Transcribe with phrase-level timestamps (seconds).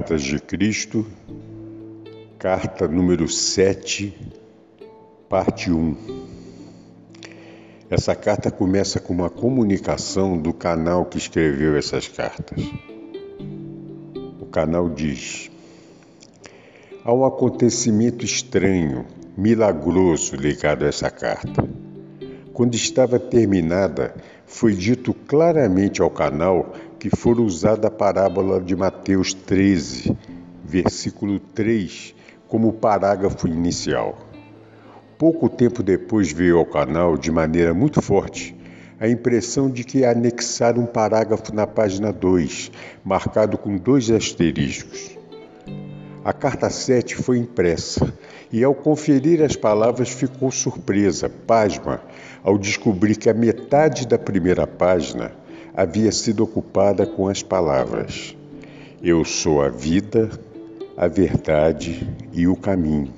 [0.00, 1.06] Cartas de Cristo,
[2.38, 4.16] carta número 7,
[5.28, 5.94] parte 1.
[7.90, 12.64] Essa carta começa com uma comunicação do canal que escreveu essas cartas.
[14.40, 15.50] O canal diz:
[17.04, 19.04] Há um acontecimento estranho,
[19.36, 21.68] milagroso ligado a essa carta.
[22.54, 24.14] Quando estava terminada,
[24.46, 30.14] foi dito claramente ao canal que for usada a parábola de Mateus 13,
[30.62, 32.14] versículo 3,
[32.46, 34.18] como parágrafo inicial.
[35.16, 38.54] Pouco tempo depois veio ao canal, de maneira muito forte,
[39.00, 42.70] a impressão de que anexaram um parágrafo na página 2,
[43.02, 45.16] marcado com dois asteriscos.
[46.22, 48.12] A carta 7 foi impressa
[48.52, 52.02] e, ao conferir as palavras, ficou surpresa, pasma,
[52.44, 55.39] ao descobrir que a metade da primeira página
[55.80, 58.36] havia sido ocupada com as palavras:
[59.02, 60.30] Eu sou a vida,
[60.94, 63.10] a verdade e o caminho.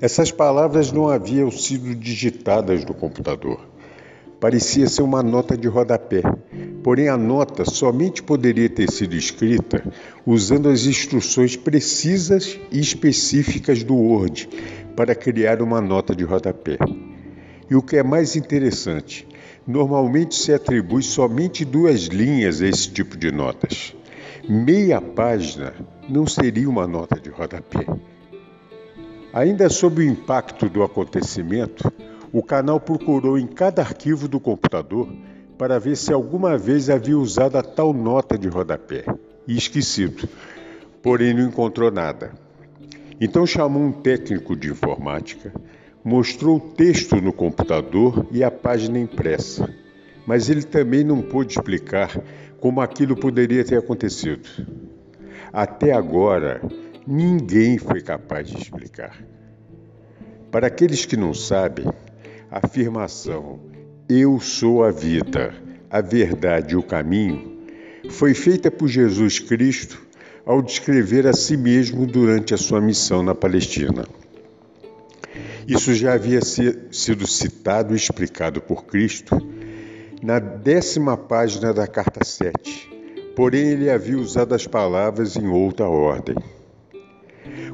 [0.00, 3.60] Essas palavras não haviam sido digitadas no computador.
[4.38, 6.22] Parecia ser uma nota de rodapé,
[6.84, 9.84] porém a nota somente poderia ter sido escrita
[10.24, 14.48] usando as instruções precisas e específicas do Word
[14.94, 16.78] para criar uma nota de rodapé.
[17.68, 19.26] E o que é mais interessante,
[19.66, 23.94] Normalmente se atribui somente duas linhas a esse tipo de notas.
[24.48, 25.74] Meia página
[26.08, 27.86] não seria uma nota de rodapé.
[29.32, 31.92] Ainda sob o impacto do acontecimento,
[32.32, 35.08] o canal procurou em cada arquivo do computador
[35.56, 39.04] para ver se alguma vez havia usado a tal nota de rodapé
[39.46, 40.28] e esquecido,
[41.02, 42.32] porém não encontrou nada.
[43.20, 45.52] Então chamou um técnico de informática
[46.02, 49.68] Mostrou o texto no computador e a página impressa,
[50.26, 52.18] mas ele também não pôde explicar
[52.58, 54.48] como aquilo poderia ter acontecido.
[55.52, 56.62] Até agora,
[57.06, 59.22] ninguém foi capaz de explicar.
[60.50, 61.86] Para aqueles que não sabem,
[62.50, 63.60] a afirmação
[64.08, 65.54] Eu sou a vida,
[65.88, 67.58] a verdade e o caminho
[68.08, 70.00] foi feita por Jesus Cristo
[70.44, 74.04] ao descrever a si mesmo durante a sua missão na Palestina.
[75.66, 79.36] Isso já havia sido citado e explicado por Cristo
[80.22, 86.36] na décima página da carta 7, porém ele havia usado as palavras em outra ordem.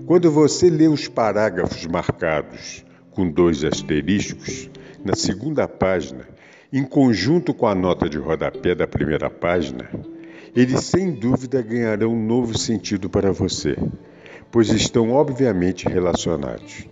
[0.06, 4.70] Quando você lê os parágrafos marcados com dois asteriscos,
[5.04, 6.28] na segunda página,
[6.72, 9.91] em conjunto com a nota de rodapé da primeira página,
[10.54, 13.76] eles sem dúvida ganharão um novo sentido para você,
[14.50, 16.86] pois estão obviamente relacionados.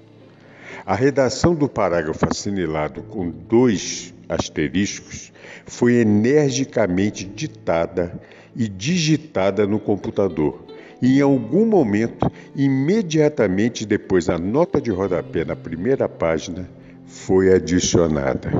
[0.87, 5.33] A redação do parágrafo assinilado com dois asteriscos
[5.65, 8.21] foi energicamente ditada
[8.55, 10.63] e digitada no computador.
[11.01, 16.69] E em algum momento, imediatamente depois a nota de rodapé na primeira página
[17.07, 18.53] foi adicionada.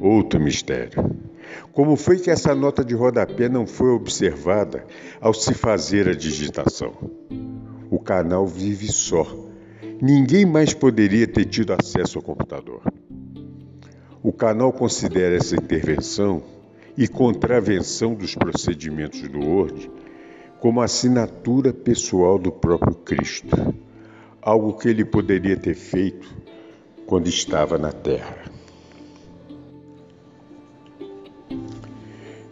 [0.00, 1.16] Outro mistério.
[1.72, 4.84] Como foi que essa nota de rodapé não foi observada
[5.20, 6.92] ao se fazer a digitação?
[7.88, 9.47] O canal vive só
[10.00, 12.80] Ninguém mais poderia ter tido acesso ao computador.
[14.22, 16.40] O canal considera essa intervenção
[16.96, 19.90] e contravenção dos procedimentos do Word
[20.60, 23.74] como assinatura pessoal do próprio Cristo,
[24.40, 26.28] algo que ele poderia ter feito
[27.04, 28.44] quando estava na Terra.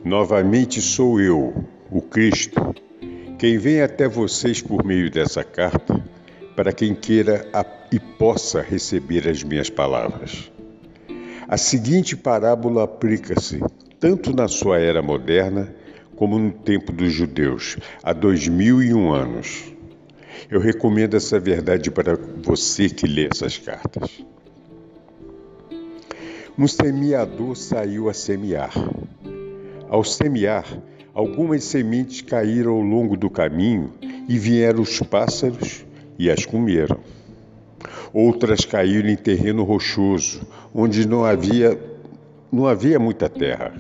[0.05, 2.75] Novamente sou eu, o Cristo,
[3.39, 6.03] quem vem até vocês por meio dessa carta
[6.57, 7.47] para quem queira
[7.93, 10.51] e possa receber as minhas palavras.
[11.47, 13.61] A seguinte parábola aplica-se
[14.01, 15.73] tanto na sua era moderna
[16.17, 19.73] como no tempo dos judeus, há dois mil e um anos.
[20.51, 24.25] Eu recomendo essa verdade para você que lê essas cartas.
[26.59, 28.73] Um semeador saiu a semear.
[29.89, 30.65] Ao semear,
[31.13, 33.93] algumas sementes caíram ao longo do caminho
[34.29, 35.86] e vieram os pássaros
[36.19, 36.99] e as comeram.
[38.13, 40.41] Outras caíram em terreno rochoso,
[40.75, 41.79] onde não havia
[42.51, 43.75] não havia muita terra.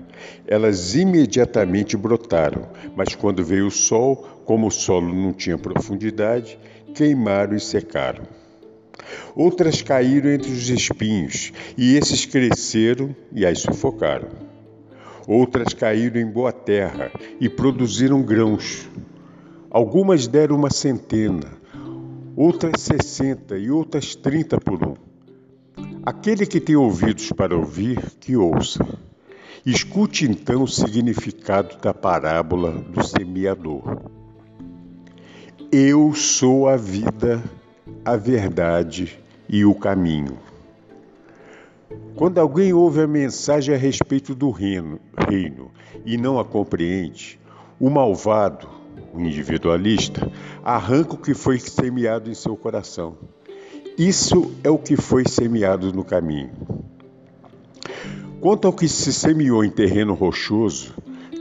[0.46, 6.58] Elas imediatamente brotaram, mas quando veio o sol, como o solo não tinha profundidade,
[6.94, 8.24] queimaram e secaram.
[9.34, 14.28] Outras caíram entre os espinhos, e esses cresceram e as sufocaram.
[15.26, 17.10] Outras caíram em boa terra
[17.40, 18.88] e produziram grãos.
[19.70, 21.56] Algumas deram uma centena,
[22.36, 24.94] outras sessenta e outras trinta por um.
[26.04, 28.86] Aquele que tem ouvidos para ouvir, que ouça.
[29.64, 34.02] Escute então o significado da parábola do semeador.
[35.72, 37.42] Eu sou a vida,
[38.04, 39.18] a verdade
[39.48, 40.38] e o caminho.
[42.14, 45.70] Quando alguém ouve a mensagem a respeito do reino, reino
[46.04, 47.40] e não a compreende,
[47.80, 48.75] o malvado,
[49.20, 50.30] individualista,
[50.64, 53.16] arranca o que foi semeado em seu coração.
[53.98, 56.50] Isso é o que foi semeado no caminho.
[58.40, 60.94] Quanto ao que se semeou em terreno rochoso,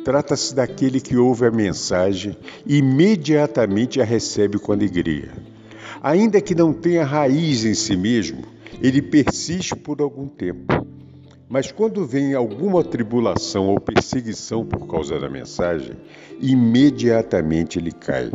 [0.06, 5.32] trata-se daquele que ouve a mensagem e imediatamente a recebe com alegria.
[6.02, 8.44] Ainda que não tenha raiz em si mesmo,
[8.82, 10.85] ele persiste por algum tempo.
[11.48, 15.96] Mas quando vem alguma tribulação ou perseguição por causa da mensagem,
[16.42, 18.32] imediatamente ele cai.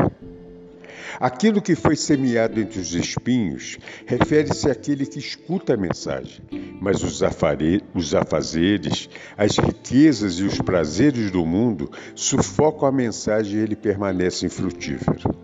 [1.19, 6.41] Aquilo que foi semeado entre os espinhos refere-se àquele que escuta a mensagem,
[6.81, 7.83] mas os, afare...
[7.95, 14.47] os afazeres, as riquezas e os prazeres do mundo sufocam a mensagem e ele permanece
[14.47, 15.35] infrutífero.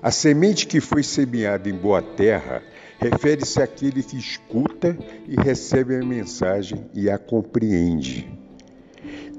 [0.00, 2.62] A semente que foi semeada em boa terra
[2.98, 4.96] refere-se àquele que escuta
[5.28, 8.28] e recebe a mensagem e a compreende.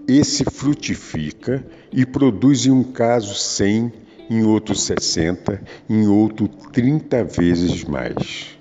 [0.08, 3.92] Esse frutifica e produz em um caso cem
[4.30, 8.58] em outro 60, em outro 30 vezes mais.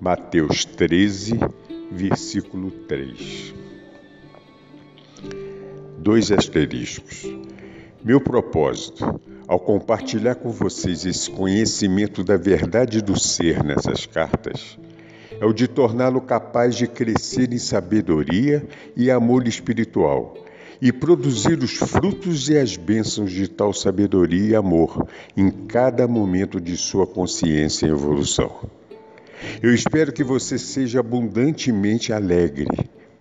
[0.00, 1.38] Mateus 13,
[1.90, 3.54] versículo 3.
[5.98, 7.24] Dois asteriscos.
[8.02, 9.20] Meu propósito,
[9.52, 14.78] ao compartilhar com vocês esse conhecimento da verdade do ser nessas cartas,
[15.38, 18.66] é o de torná-lo capaz de crescer em sabedoria
[18.96, 20.34] e amor espiritual
[20.80, 25.06] e produzir os frutos e as bênçãos de tal sabedoria e amor
[25.36, 28.50] em cada momento de sua consciência em evolução.
[29.62, 32.68] Eu espero que você seja abundantemente alegre.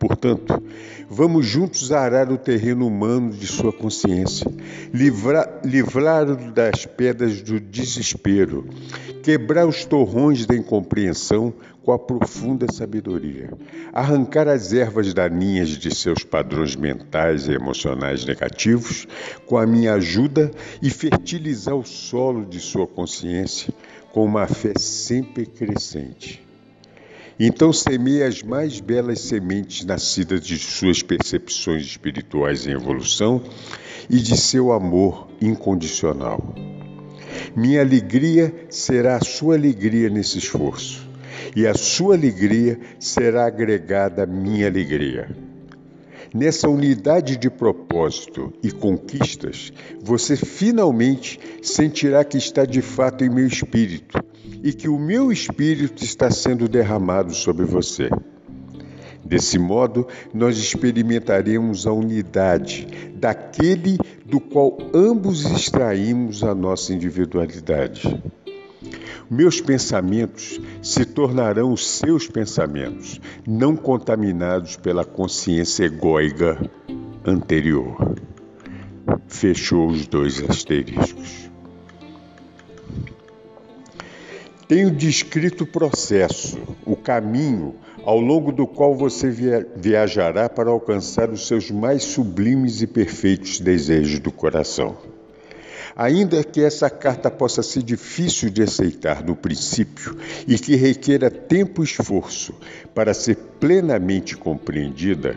[0.02, 0.60] Portanto,
[1.08, 4.52] vamos juntos arar o terreno humano de sua consciência,
[4.92, 8.68] livrá-lo das pedras do desespero,
[9.22, 11.54] quebrar os torrões da incompreensão
[11.84, 13.52] com a profunda sabedoria,
[13.94, 19.08] arrancar as ervas daninhas de seus padrões mentais e emocionais negativos
[19.46, 20.50] com a minha ajuda
[20.82, 23.72] e fertilizar o solo de sua consciência
[24.12, 26.51] com uma fé sempre crescente.
[27.44, 33.42] Então semeie as mais belas sementes nascidas de suas percepções espirituais em evolução
[34.08, 36.54] e de seu amor incondicional.
[37.56, 41.10] Minha alegria será a sua alegria nesse esforço
[41.56, 45.28] e a sua alegria será agregada à minha alegria.
[46.32, 53.48] Nessa unidade de propósito e conquistas, você finalmente sentirá que está de fato em meu
[53.48, 54.24] espírito
[54.64, 58.10] e que o meu espírito está sendo derramado sobre você.
[59.24, 68.22] Desse modo, nós experimentaremos a unidade daquele do qual ambos extraímos a nossa individualidade.
[69.30, 76.60] Meus pensamentos se tornarão os seus pensamentos, não contaminados pela consciência egóica
[77.26, 78.16] anterior.
[79.28, 81.51] Fechou os dois asteriscos.
[84.72, 87.76] Tenho descrito o processo, o caminho
[88.06, 89.30] ao longo do qual você
[89.76, 94.96] viajará para alcançar os seus mais sublimes e perfeitos desejos do coração.
[95.94, 100.16] Ainda que essa carta possa ser difícil de aceitar no princípio
[100.48, 102.54] e que requeira tempo e esforço
[102.96, 105.36] para ser plenamente compreendida,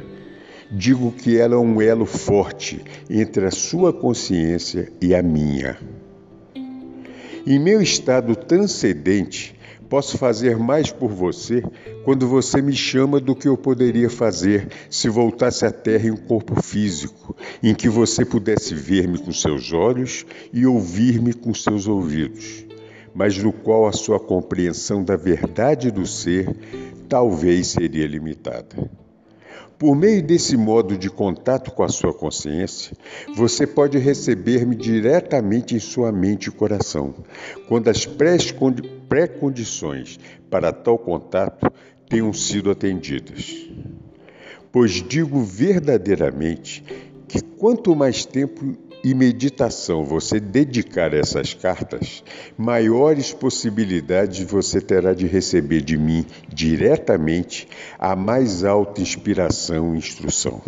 [0.71, 5.76] digo que ela é um elo forte entre a sua consciência e a minha.
[7.47, 9.55] Em meu estado transcendente,
[9.89, 11.63] Posso fazer mais por você
[12.05, 16.17] quando você me chama do que eu poderia fazer se voltasse à Terra em um
[16.17, 22.65] corpo físico, em que você pudesse ver-me com seus olhos e ouvir-me com seus ouvidos,
[23.15, 26.49] mas no qual a sua compreensão da verdade do ser
[27.09, 28.91] talvez seria limitada.
[29.78, 32.97] Por meio desse modo de contato com a sua consciência,
[33.35, 37.12] você pode receber-me diretamente em sua mente e coração,
[37.69, 41.73] quando as pré-condições para tal contato
[42.09, 43.69] tenham sido atendidas.
[44.71, 46.85] pois digo verdadeiramente
[47.28, 52.25] que quanto mais tempo e meditação você dedicar essas cartas,
[52.56, 57.68] maiores possibilidades você terá de receber de mim diretamente
[57.99, 60.62] a mais alta inspiração e instrução.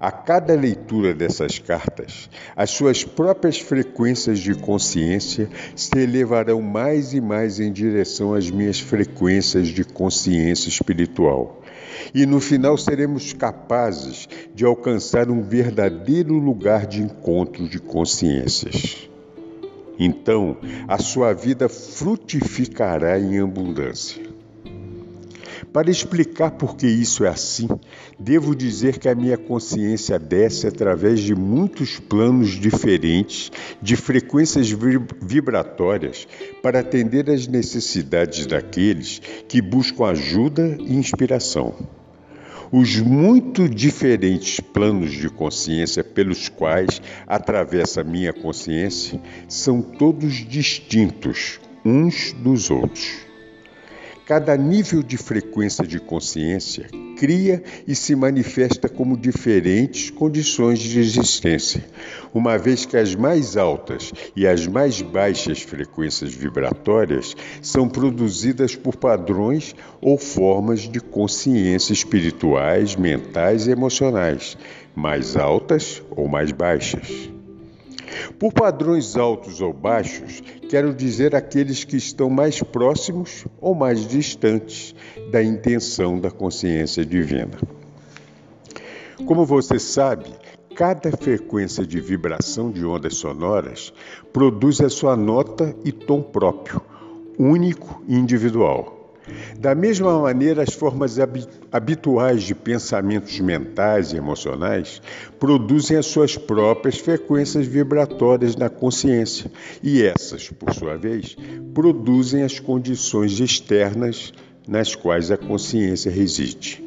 [0.00, 7.20] A cada leitura dessas cartas, as suas próprias frequências de consciência se elevarão mais e
[7.20, 11.62] mais em direção às minhas frequências de consciência espiritual.
[12.14, 19.08] E no final seremos capazes de alcançar um verdadeiro lugar de encontro de consciências.
[19.98, 20.56] Então,
[20.88, 24.22] a sua vida frutificará em abundância.
[25.72, 27.66] Para explicar por que isso é assim,
[28.20, 33.50] devo dizer que a minha consciência desce através de muitos planos diferentes
[33.80, 36.28] de frequências vibratórias
[36.62, 41.74] para atender às necessidades daqueles que buscam ajuda e inspiração.
[42.70, 51.60] Os muito diferentes planos de consciência pelos quais atravessa a minha consciência são todos distintos
[51.82, 53.31] uns dos outros.
[54.26, 56.86] Cada nível de frequência de consciência
[57.18, 61.84] cria e se manifesta como diferentes condições de existência,
[62.32, 68.96] uma vez que as mais altas e as mais baixas frequências vibratórias são produzidas por
[68.96, 74.56] padrões ou formas de consciência espirituais, mentais e emocionais,
[74.94, 77.31] mais altas ou mais baixas.
[78.38, 84.94] Por padrões altos ou baixos, quero dizer aqueles que estão mais próximos ou mais distantes
[85.30, 87.58] da intenção da consciência divina.
[89.26, 90.30] Como você sabe,
[90.74, 93.92] cada frequência de vibração de ondas sonoras
[94.32, 96.80] produz a sua nota e tom próprio,
[97.38, 99.01] único e individual.
[99.58, 101.16] Da mesma maneira, as formas
[101.70, 105.00] habituais de pensamentos mentais e emocionais
[105.38, 109.50] produzem as suas próprias frequências vibratórias na consciência,
[109.82, 111.36] e essas, por sua vez,
[111.72, 114.32] produzem as condições externas
[114.66, 116.82] nas quais a consciência reside.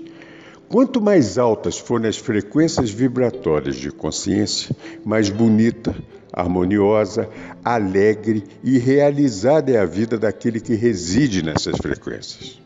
[0.67, 4.75] Quanto mais altas forem as frequências vibratórias de consciência,
[5.05, 5.95] mais bonita,
[6.35, 7.29] harmoniosa,
[7.63, 12.59] alegre e realizada é a vida daquele que reside nessas frequências.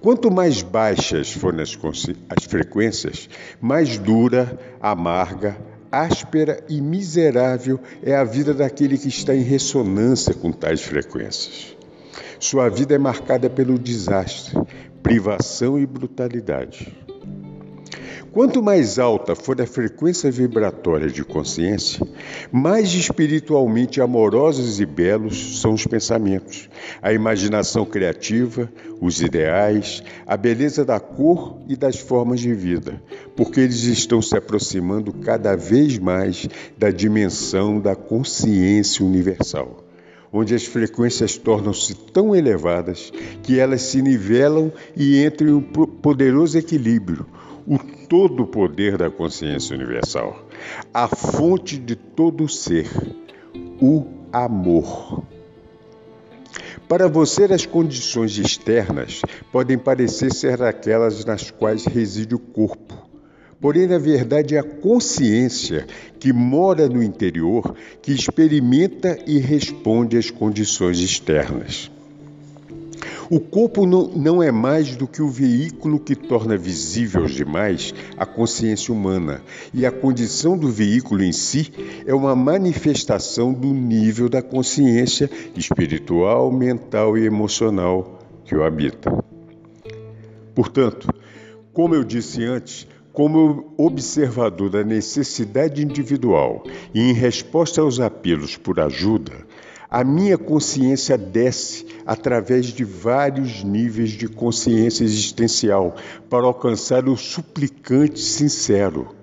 [0.00, 1.76] Quanto mais baixas forem as,
[2.28, 3.28] as frequências,
[3.60, 5.56] mais dura, amarga,
[5.90, 11.76] áspera e miserável é a vida daquele que está em ressonância com tais frequências.
[12.38, 14.56] Sua vida é marcada pelo desastre,
[15.02, 17.07] privação e brutalidade.
[18.32, 22.06] Quanto mais alta for a frequência vibratória de consciência,
[22.52, 26.68] mais espiritualmente amorosos e belos são os pensamentos,
[27.00, 28.70] a imaginação criativa,
[29.00, 33.02] os ideais, a beleza da cor e das formas de vida,
[33.34, 39.84] porque eles estão se aproximando cada vez mais da dimensão da consciência universal
[40.30, 43.10] onde as frequências tornam-se tão elevadas
[43.42, 47.24] que elas se nivelam e entram em um poderoso equilíbrio,
[47.68, 50.42] o todo poder da consciência universal,
[50.92, 52.88] a fonte de todo ser,
[53.78, 55.22] o amor.
[56.88, 59.20] Para você, as condições externas
[59.52, 63.06] podem parecer ser aquelas nas quais reside o corpo.
[63.60, 65.86] Porém, na verdade, é a consciência
[66.18, 71.90] que mora no interior que experimenta e responde às condições externas.
[73.30, 78.24] O corpo não é mais do que o veículo que torna visível aos demais a
[78.24, 79.42] consciência humana,
[79.74, 81.70] e a condição do veículo em si
[82.06, 89.12] é uma manifestação do nível da consciência espiritual, mental e emocional que o habita.
[90.54, 91.08] Portanto,
[91.74, 98.80] como eu disse antes, como observador da necessidade individual e em resposta aos apelos por
[98.80, 99.46] ajuda,
[99.90, 105.96] a minha consciência desce através de vários níveis de consciência existencial
[106.28, 109.14] para alcançar o suplicante sincero.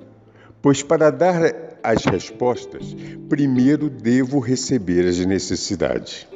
[0.61, 1.41] Pois para dar
[1.83, 2.95] as respostas,
[3.29, 6.27] primeiro devo receber as necessidades.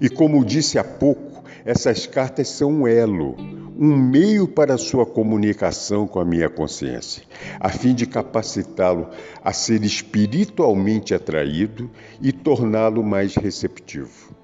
[0.00, 3.34] E como disse há pouco, essas cartas são um elo,
[3.78, 7.22] um meio para sua comunicação com a minha consciência,
[7.60, 9.08] a fim de capacitá-lo
[9.44, 11.90] a ser espiritualmente atraído
[12.20, 14.34] e torná-lo mais receptivo.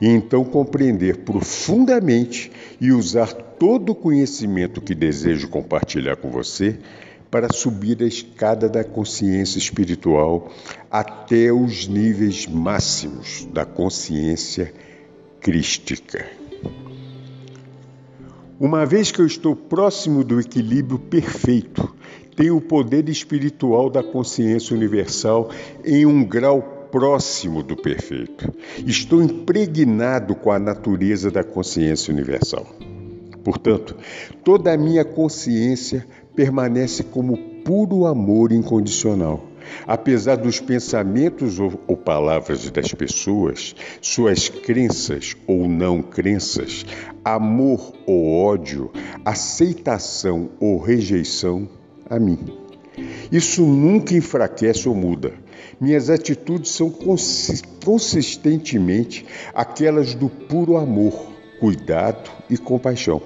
[0.00, 6.76] E então compreender profundamente e usar todo o conhecimento que desejo compartilhar com você
[7.30, 10.50] para subir a escada da consciência espiritual
[10.90, 14.74] até os níveis máximos da consciência
[15.40, 16.41] crística.
[18.62, 21.96] Uma vez que eu estou próximo do equilíbrio perfeito,
[22.36, 25.50] tenho o poder espiritual da consciência universal
[25.84, 28.54] em um grau próximo do perfeito.
[28.86, 32.64] Estou impregnado com a natureza da consciência universal.
[33.42, 33.96] Portanto,
[34.44, 39.42] toda a minha consciência permanece como puro amor incondicional.
[39.86, 46.84] Apesar dos pensamentos ou, ou, palavras das pessoas, suas crenças ou não crenças,
[47.24, 48.90] amor ou ódio,
[49.24, 51.68] aceitação ou rejeição
[52.08, 52.38] a mim.
[53.30, 55.32] Isso nunca enfraquece ou muda.
[55.80, 56.92] Minhas atitudes são
[57.84, 63.22] consistentemente aquelas do puro amor, cuidado e compaixão,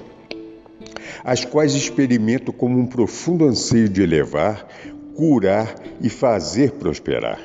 [1.24, 4.66] as quais experimento como um profundo anseio de elevar,
[5.16, 7.40] curar e fazer prosperar.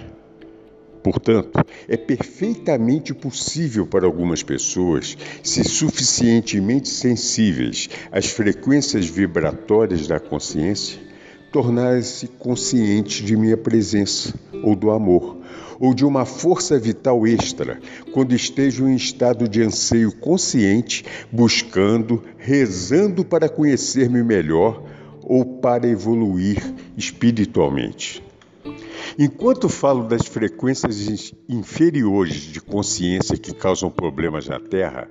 [1.02, 11.00] Portanto, é perfeitamente possível para algumas pessoas, se suficientemente sensíveis às frequências vibratórias da consciência,
[11.52, 15.38] tornar-se conscientes de minha presença ou do amor,
[15.80, 17.80] ou de uma força vital extra,
[18.12, 24.91] quando estejam em estado de anseio consciente, buscando, rezando para conhecer-me melhor
[25.24, 26.58] ou para evoluir
[26.98, 28.24] espiritualmente.
[29.18, 35.10] Enquanto falo das frequências inferiores de consciência que causam problemas na Terra,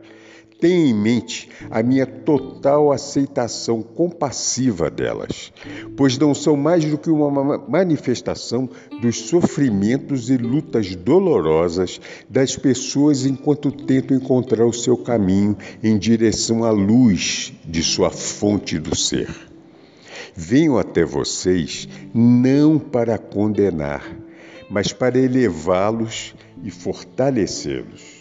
[0.60, 5.52] tenha em mente a minha total aceitação compassiva delas,
[5.96, 8.68] pois não são mais do que uma manifestação
[9.00, 16.62] dos sofrimentos e lutas dolorosas das pessoas enquanto tentam encontrar o seu caminho em direção
[16.62, 19.49] à luz de sua fonte do ser.
[20.34, 24.16] Venho até vocês não para condenar,
[24.68, 28.20] mas para elevá-los e fortalecê-los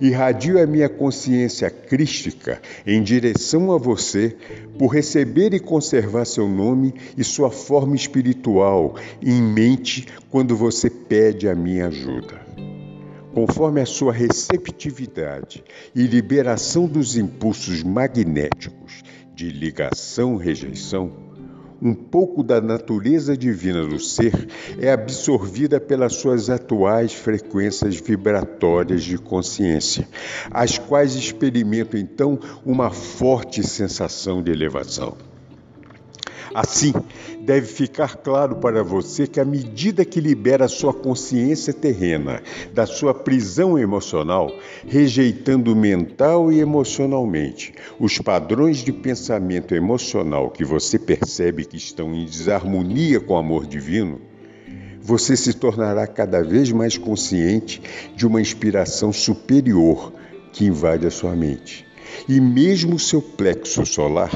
[0.00, 4.36] irradio a minha consciência crística em direção a você
[4.78, 11.48] por receber e conservar seu nome e sua forma espiritual em mente quando você pede
[11.48, 12.40] a minha ajuda.
[13.34, 19.02] Conforme a sua receptividade e liberação dos impulsos magnéticos
[19.34, 21.12] de ligação-rejeição,
[21.80, 29.18] um pouco da natureza divina do ser é absorvida pelas suas atuais frequências vibratórias de
[29.18, 30.06] consciência,
[30.50, 35.31] as quais experimentam então uma forte sensação de elevação.
[36.54, 36.92] Assim,
[37.40, 42.42] deve ficar claro para você que à medida que libera sua consciência terrena
[42.74, 44.52] da sua prisão emocional,
[44.86, 52.26] rejeitando mental e emocionalmente os padrões de pensamento emocional que você percebe que estão em
[52.26, 54.20] desarmonia com o amor divino,
[55.00, 57.82] você se tornará cada vez mais consciente
[58.14, 60.12] de uma inspiração superior
[60.52, 61.84] que invade a sua mente.
[62.28, 64.30] E mesmo seu plexo solar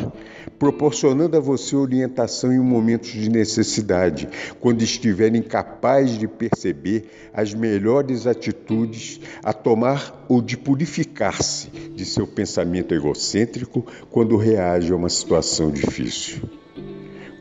[0.59, 4.29] proporcionando a você orientação em momentos de necessidade,
[4.61, 12.27] quando estiver incapaz de perceber as melhores atitudes a tomar ou de purificar-se de seu
[12.27, 16.43] pensamento egocêntrico quando reage a uma situação difícil.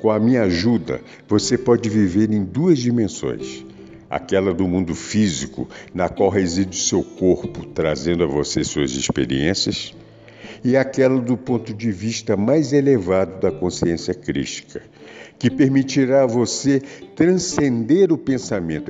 [0.02, 3.66] Com a minha ajuda, você pode viver em duas dimensões
[4.10, 9.94] aquela do mundo físico, na qual reside o seu corpo, trazendo a você suas experiências,
[10.66, 14.82] e aquela do ponto de vista mais elevado da consciência crística,
[15.38, 16.82] que permitirá a você
[17.16, 18.90] transcender o pensamento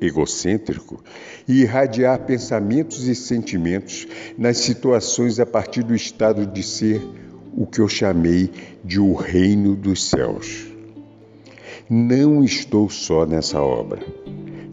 [0.00, 1.02] egocêntrico
[1.48, 4.06] e irradiar pensamentos e sentimentos
[4.38, 7.02] nas situações a partir do estado de ser
[7.56, 8.48] o que eu chamei
[8.84, 10.68] de o reino dos céus.
[11.90, 14.00] Não estou só nessa obra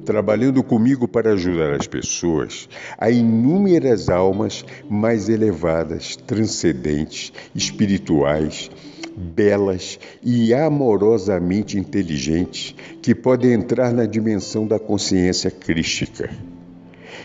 [0.03, 8.69] trabalhando comigo para ajudar as pessoas, a inúmeras almas mais elevadas, transcendentes, espirituais,
[9.15, 16.29] belas e amorosamente inteligentes que podem entrar na dimensão da consciência crística.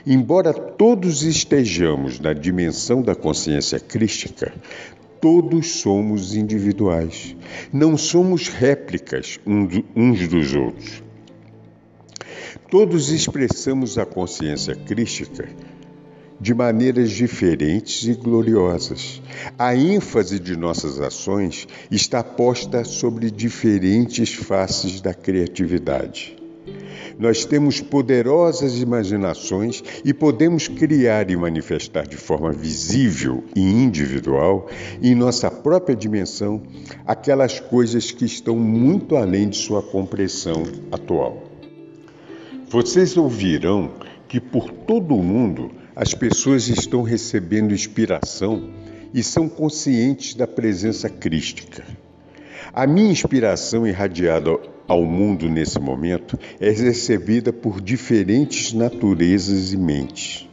[0.06, 4.52] Embora todos estejamos na dimensão da consciência crística,
[5.20, 7.36] todos somos individuais.
[7.72, 11.07] Não somos réplicas uns dos outros.
[12.70, 15.48] Todos expressamos a consciência crística
[16.38, 19.22] de maneiras diferentes e gloriosas.
[19.58, 26.36] A ênfase de nossas ações está posta sobre diferentes faces da criatividade.
[27.18, 34.68] Nós temos poderosas imaginações e podemos criar e manifestar de forma visível e individual,
[35.02, 36.62] em nossa própria dimensão,
[37.06, 41.47] aquelas coisas que estão muito além de sua compreensão atual.
[42.70, 43.92] Vocês ouvirão
[44.28, 48.68] que por todo o mundo as pessoas estão recebendo inspiração
[49.14, 51.82] e são conscientes da presença crística.
[52.70, 54.54] A minha inspiração irradiada
[54.86, 60.46] ao mundo nesse momento é recebida por diferentes naturezas e mentes.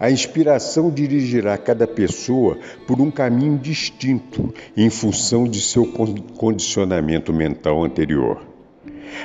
[0.00, 5.86] A inspiração dirigirá cada pessoa por um caminho distinto em função de seu
[6.34, 8.51] condicionamento mental anterior.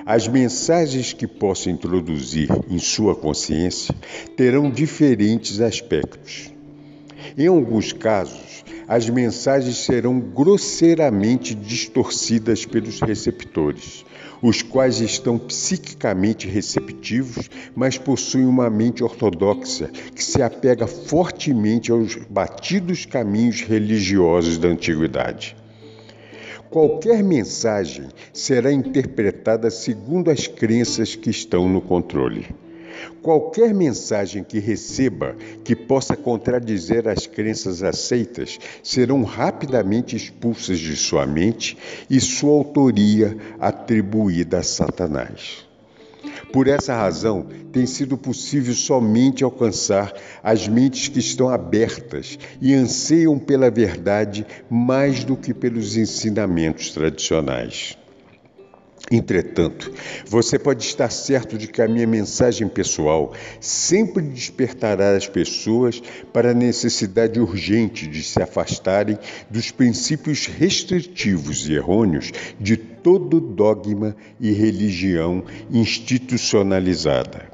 [0.06, 3.94] As mensagens que posso introduzir em sua consciência
[4.36, 6.52] terão diferentes aspectos.
[7.38, 14.06] Em alguns casos, as mensagens serão grosseiramente distorcidas pelos receptores,
[14.42, 22.16] os quais estão psiquicamente receptivos, mas possuem uma mente ortodoxa que se apega fortemente aos
[22.30, 25.56] batidos caminhos religiosos da antiguidade.
[26.70, 32.48] Qualquer mensagem será interpretada segundo as crenças que estão no controle.
[33.22, 41.26] Qualquer mensagem que receba que possa contradizer as crenças aceitas serão rapidamente expulsas de sua
[41.26, 41.78] mente
[42.10, 45.67] e sua autoria atribuída a Satanás.
[46.52, 53.38] Por essa razão, tem sido possível somente alcançar as mentes que estão abertas e anseiam
[53.38, 57.97] pela verdade mais do que pelos ensinamentos tradicionais.
[59.10, 59.90] Entretanto,
[60.26, 66.02] você pode estar certo de que a minha mensagem pessoal sempre despertará as pessoas
[66.34, 69.18] para a necessidade urgente de se afastarem
[69.50, 77.50] dos princípios restritivos e errôneos de todo dogma e religião institucionalizada.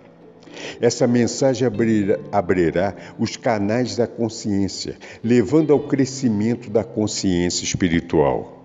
[0.82, 8.63] Essa mensagem abrirá, abrirá, os canais da consciência, levando ao crescimento da consciência espiritual.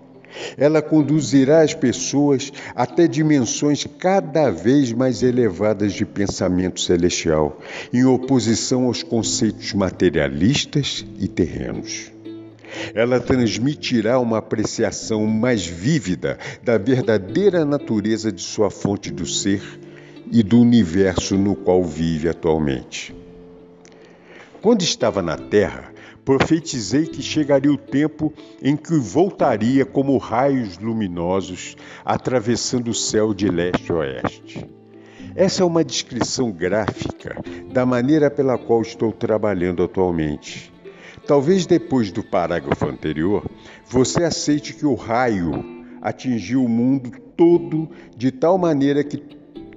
[0.57, 7.59] Ela conduzirá as pessoas até dimensões cada vez mais elevadas de pensamento celestial,
[7.93, 12.11] em oposição aos conceitos materialistas e terrenos.
[12.93, 19.61] Ela transmitirá uma apreciação mais vívida da verdadeira natureza de sua fonte do ser
[20.31, 23.15] e do universo no qual vive atualmente.
[24.61, 25.91] Quando estava na Terra,
[26.25, 33.47] profetizei que chegaria o tempo em que voltaria como raios luminosos atravessando o céu de
[33.49, 34.65] leste a oeste.
[35.35, 37.35] Essa é uma descrição gráfica
[37.71, 40.71] da maneira pela qual estou trabalhando atualmente.
[41.25, 43.45] Talvez depois do parágrafo anterior,
[43.87, 49.17] você aceite que o raio atingiu o mundo todo de tal maneira que,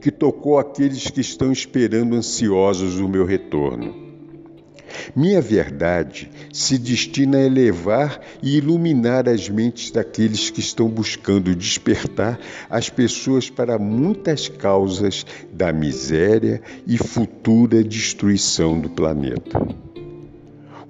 [0.01, 4.02] que tocou aqueles que estão esperando ansiosos o meu retorno.
[5.15, 12.39] Minha verdade se destina a elevar e iluminar as mentes daqueles que estão buscando despertar
[12.69, 19.92] as pessoas para muitas causas da miséria e futura destruição do planeta.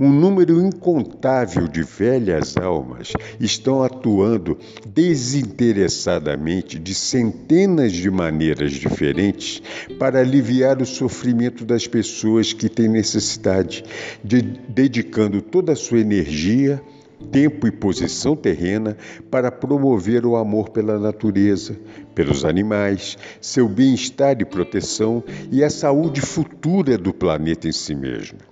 [0.05, 9.63] Um número incontável de velhas almas estão atuando desinteressadamente de centenas de maneiras diferentes
[10.01, 13.85] para aliviar o sofrimento das pessoas que têm necessidade,
[14.25, 16.83] de, dedicando toda a sua energia,
[17.31, 18.97] tempo e posição terrena
[19.31, 21.79] para promover o amor pela natureza,
[22.13, 28.52] pelos animais, seu bem-estar e proteção e a saúde futura do planeta em si mesmo.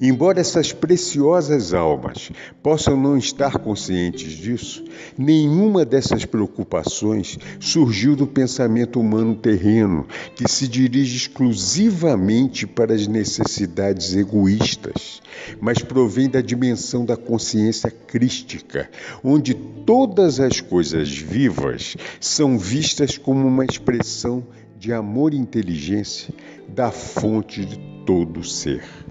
[0.00, 2.30] Embora essas preciosas almas
[2.62, 4.84] possam não estar conscientes disso,
[5.16, 14.14] nenhuma dessas preocupações surgiu do pensamento humano terreno, que se dirige exclusivamente para as necessidades
[14.14, 15.22] egoístas,
[15.60, 18.90] mas provém da dimensão da consciência crística,
[19.24, 24.46] onde todas as coisas vivas são vistas como uma expressão
[24.78, 26.34] de amor e inteligência
[26.68, 29.05] da fonte de todo ser.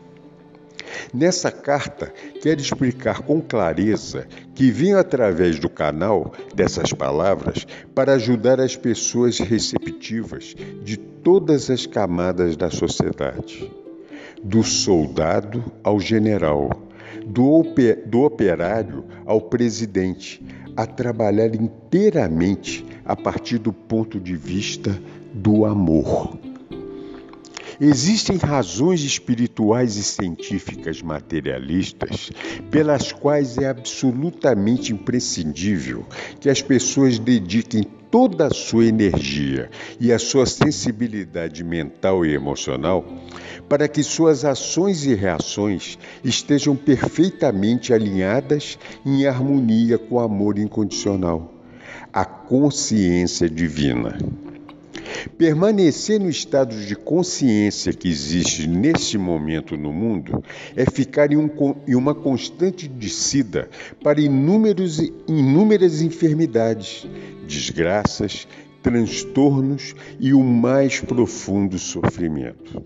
[1.13, 8.59] Nessa carta, quero explicar com clareza que vim através do canal dessas palavras para ajudar
[8.59, 13.71] as pessoas receptivas de todas as camadas da sociedade,
[14.43, 16.69] do soldado ao general,
[17.25, 20.45] do, operário ao presidente,
[20.75, 24.97] a trabalhar inteiramente a partir do ponto de vista
[25.33, 26.37] do amor.
[27.79, 32.31] Existem razões espirituais e científicas materialistas
[32.71, 36.05] pelas quais é absolutamente imprescindível
[36.39, 43.03] que as pessoas dediquem toda a sua energia e a sua sensibilidade mental e emocional
[43.67, 51.53] para que suas ações e reações estejam perfeitamente alinhadas em harmonia com o amor incondicional,
[52.13, 54.17] a consciência divina.
[55.37, 60.43] Permanecer no estado de consciência que existe neste momento no mundo
[60.75, 61.49] é ficar em, um,
[61.87, 63.69] em uma constante descida
[64.03, 67.07] para inúmeros, inúmeras enfermidades,
[67.47, 68.47] desgraças,
[68.81, 72.83] transtornos e o mais profundo sofrimento.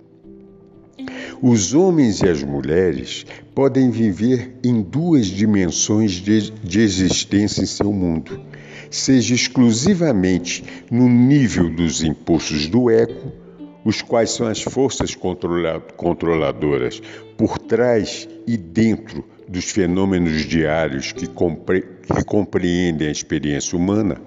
[1.41, 7.93] Os homens e as mulheres podem viver em duas dimensões de, de existência em seu
[7.93, 8.41] mundo,
[8.89, 13.31] seja exclusivamente no nível dos impulsos do ego,
[13.83, 15.15] os quais são as forças
[15.95, 17.01] controladoras
[17.37, 24.21] por trás e dentro dos fenômenos diários que, compre que compreendem a experiência humana,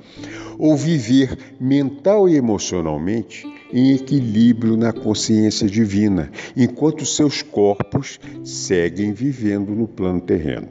[0.59, 9.73] ou viver mental e emocionalmente em equilíbrio na consciência divina, enquanto seus corpos seguem vivendo
[9.73, 10.69] no plano terreno.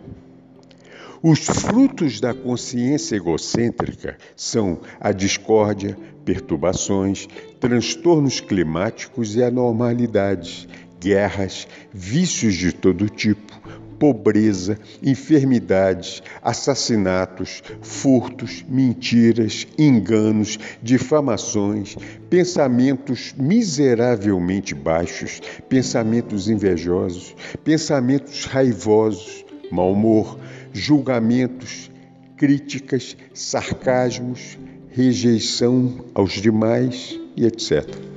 [1.23, 7.27] Os frutos da consciência egocêntrica são a discórdia, perturbações,
[7.59, 10.67] transtornos climáticos e anormalidades,
[10.99, 13.53] guerras, vícios de todo tipo,
[13.99, 21.97] pobreza, enfermidades, assassinatos, furtos, mentiras, enganos, difamações,
[22.31, 30.39] pensamentos miseravelmente baixos, pensamentos invejosos, pensamentos raivosos, mau humor,
[30.73, 31.91] julgamentos,
[32.37, 34.57] críticas, sarcasmos,
[34.89, 38.10] rejeição aos demais e etc.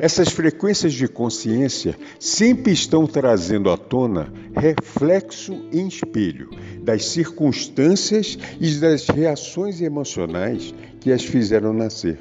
[0.00, 6.48] Essas frequências de consciência sempre estão trazendo à tona reflexo em espelho
[6.82, 12.18] das circunstâncias e das reações emocionais que as fizeram nascer.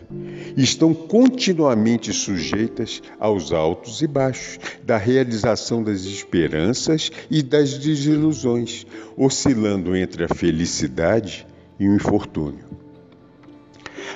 [0.57, 9.95] Estão continuamente sujeitas aos altos e baixos, da realização das esperanças e das desilusões, oscilando
[9.95, 11.47] entre a felicidade
[11.79, 12.65] e o infortúnio.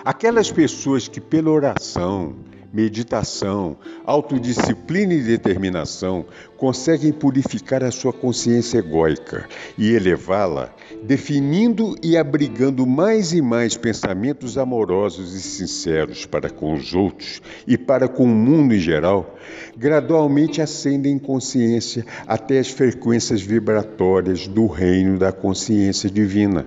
[0.04, 2.36] Aquelas pessoas que, pela oração,
[2.74, 6.26] meditação, autodisciplina e determinação
[6.58, 14.58] conseguem purificar a sua consciência egóica e elevá-la, definindo e abrigando mais e mais pensamentos
[14.58, 19.38] amorosos e sinceros para com os outros e para com o mundo em geral,
[19.78, 26.66] gradualmente ascendem em consciência até as frequências vibratórias do reino da consciência divina,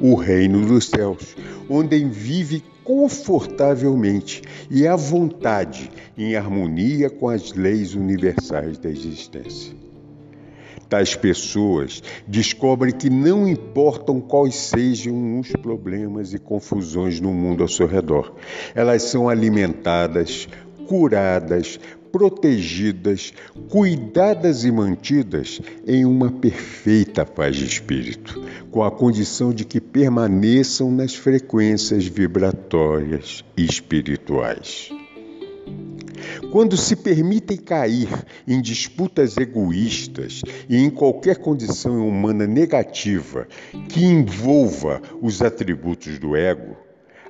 [0.00, 1.34] o reino dos céus,
[1.70, 9.74] onde vive confortavelmente e à vontade, em harmonia com as leis universais da existência.
[10.88, 17.68] Tais pessoas descobrem que não importam quais sejam os problemas e confusões no mundo ao
[17.68, 18.32] seu redor,
[18.72, 20.48] elas são alimentadas,
[20.86, 21.80] curadas,
[22.12, 23.32] protegidas,
[23.68, 30.90] cuidadas e mantidas em uma perfeita paz de espírito, com a condição de que permaneçam
[30.90, 34.90] nas frequências vibratórias e espirituais.
[36.50, 38.08] Quando se permitem cair
[38.46, 43.46] em disputas egoístas e em qualquer condição humana negativa
[43.88, 46.76] que envolva os atributos do ego,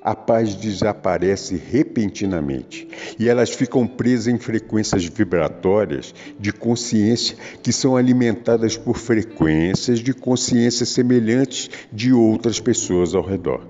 [0.06, 2.86] a paz desaparece repentinamente
[3.18, 10.14] e elas ficam presas em frequências vibratórias de consciência que são alimentadas por frequências de
[10.14, 13.66] consciência semelhantes de outras pessoas ao redor.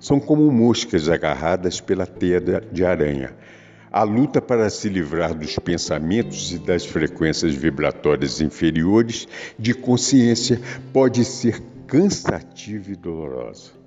[0.00, 3.32] São como moscas agarradas pela teia de aranha.
[3.88, 10.60] A luta para se livrar dos pensamentos e das frequências vibratórias inferiores de consciência
[10.92, 13.81] pode ser cansativa e dolorosa.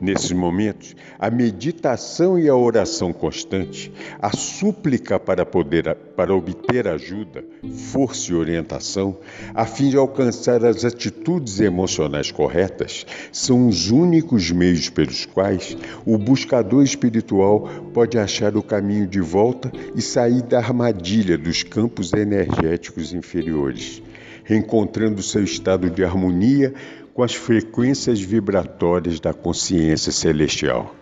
[0.00, 7.44] Nesses momentos, a meditação e a oração constante, a súplica para poder para obter ajuda,
[7.92, 9.16] força e orientação,
[9.54, 16.18] a fim de alcançar as atitudes emocionais corretas, são os únicos meios pelos quais o
[16.18, 23.12] buscador espiritual pode achar o caminho de volta e sair da armadilha dos campos energéticos
[23.12, 24.02] inferiores,
[24.44, 26.74] reencontrando seu estado de harmonia
[27.14, 30.94] com as frequências vibratórias da consciência celestial.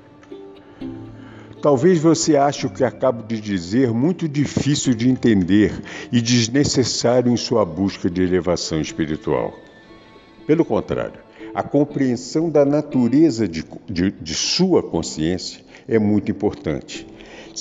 [1.63, 5.73] Talvez você ache o que acabo de dizer muito difícil de entender
[6.11, 9.53] e desnecessário em sua busca de elevação espiritual.
[10.47, 11.21] Pelo contrário,
[11.55, 17.07] a compreensão da natureza de, de, de sua consciência é muito importante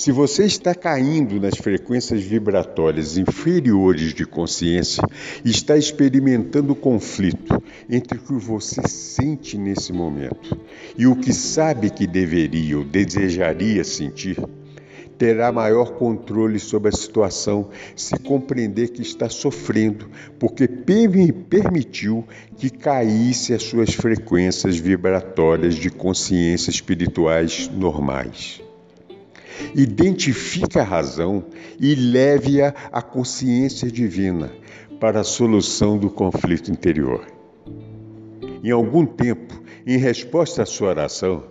[0.00, 5.02] se você está caindo nas frequências vibratórias inferiores de consciência,
[5.44, 10.58] está experimentando conflito entre o que você sente nesse momento
[10.96, 14.42] e o que sabe que deveria ou desejaria sentir,
[15.18, 20.08] terá maior controle sobre a situação se compreender que está sofrendo,
[20.38, 22.24] porque permitiu
[22.56, 28.62] que caísse as suas frequências vibratórias de consciência espirituais normais.
[29.74, 31.44] Identifique a razão
[31.78, 34.50] e leve-a à consciência divina
[34.98, 37.26] para a solução do conflito interior.
[38.62, 41.44] Em algum tempo, em resposta à sua oração,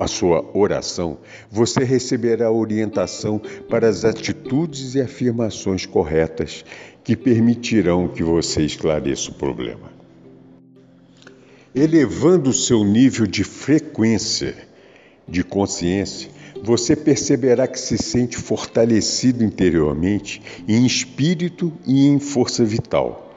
[0.00, 1.18] a sua oração,
[1.50, 6.64] você receberá orientação para as atitudes e afirmações corretas
[7.04, 9.90] que permitirão que você esclareça o problema.
[11.74, 14.56] Elevando o seu nível de frequência
[15.28, 16.30] de consciência,
[16.62, 23.34] você perceberá que se sente fortalecido interiormente, em espírito e em força vital.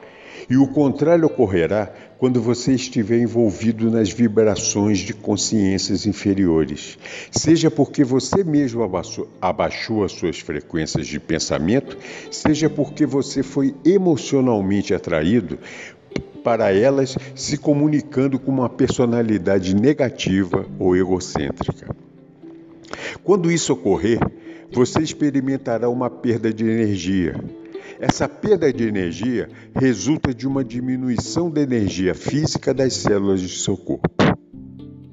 [0.48, 6.98] E o contrário ocorrerá quando você estiver envolvido nas vibrações de consciências inferiores,
[7.30, 8.82] seja porque você mesmo
[9.40, 11.96] abaixou, as suas frequências de pensamento,
[12.30, 15.58] seja porque você foi emocionalmente atraído
[16.42, 21.94] para elas se comunicando com uma personalidade negativa ou egocêntrica.
[23.22, 24.18] Quando isso ocorrer,
[24.72, 27.34] você experimentará uma perda de energia.
[27.98, 33.76] Essa perda de energia resulta de uma diminuição da energia física das células de seu
[33.76, 34.08] corpo.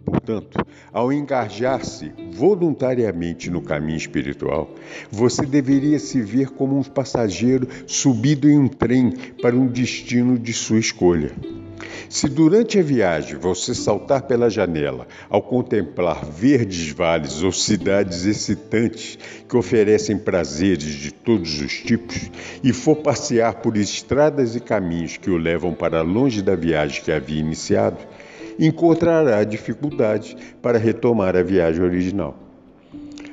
[0.06, 4.70] Portanto, ao engajar-se voluntariamente no caminho espiritual,
[5.12, 10.54] você deveria se ver como um passageiro subido em um trem para um destino de
[10.54, 11.32] sua escolha.
[12.10, 19.20] Se durante a viagem você saltar pela janela ao contemplar verdes vales ou cidades excitantes
[19.48, 22.32] que oferecem prazeres de todos os tipos
[22.64, 27.12] e for passear por estradas e caminhos que o levam para longe da viagem que
[27.12, 27.98] havia iniciado,
[28.58, 32.47] encontrará dificuldades para retomar a viagem original.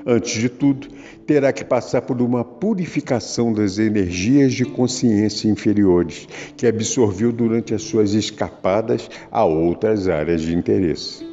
[0.06, 0.88] Antes de tudo,
[1.26, 7.82] terá que passar por uma purificação das energias de consciência inferiores que absorveu durante as
[7.82, 11.26] suas escapadas a outras áreas de interesse.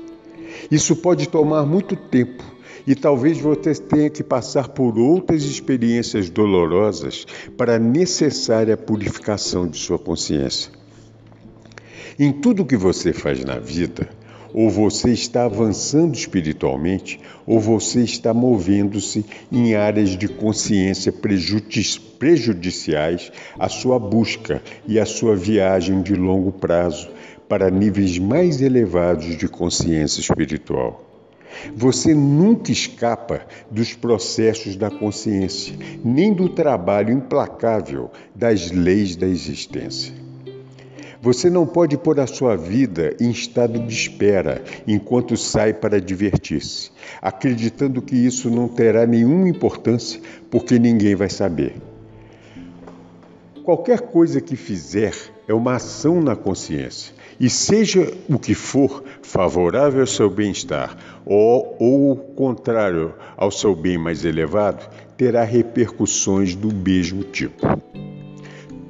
[0.69, 2.43] Isso pode tomar muito tempo
[2.87, 7.25] e talvez você tenha que passar por outras experiências dolorosas
[7.57, 10.71] para a necessária purificação de sua consciência.
[12.17, 14.09] Em tudo que você faz na vida,
[14.53, 21.13] ou você está avançando espiritualmente, ou você está movendo-se em áreas de consciência
[22.19, 27.09] prejudiciais à sua busca e à sua viagem de longo prazo
[27.47, 31.05] para níveis mais elevados de consciência espiritual.
[31.75, 40.20] Você nunca escapa dos processos da consciência, nem do trabalho implacável das leis da existência.
[41.21, 46.89] Você não pode pôr a sua vida em estado de espera enquanto sai para divertir-se,
[47.21, 51.75] acreditando que isso não terá nenhuma importância porque ninguém vai saber.
[53.63, 55.13] Qualquer coisa que fizer
[55.47, 61.75] é uma ação na consciência, e seja o que for favorável ao seu bem-estar ou,
[61.79, 67.67] ou contrário ao seu bem mais elevado, terá repercussões do mesmo tipo.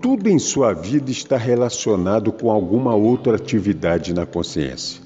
[0.01, 4.99] Tudo em sua vida está relacionado com alguma outra atividade na consciência.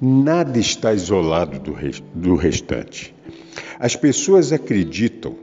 [0.00, 1.76] Nada está isolado do,
[2.14, 3.14] do restante.
[3.78, 5.36] As pessoas acreditam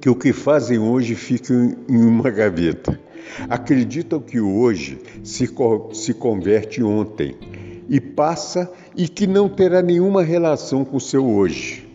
[0.00, 2.98] que o que fazem hoje fica em uma gaveta.
[3.48, 5.50] Acreditam que hoje se,
[5.92, 7.34] se converte em ontem
[7.88, 11.91] e passa e que não terá nenhuma relação com o seu hoje.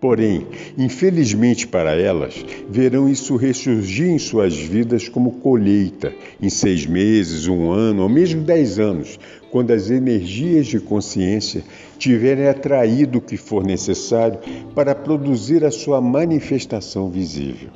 [0.00, 0.46] Porém,
[0.78, 2.34] infelizmente para elas,
[2.70, 6.10] verão isso ressurgir em suas vidas como colheita,
[6.40, 9.18] em seis meses, um ano ou mesmo dez anos,
[9.50, 11.62] quando as energias de consciência
[11.98, 14.38] tiverem atraído o que for necessário
[14.74, 17.68] para produzir a sua manifestação visível.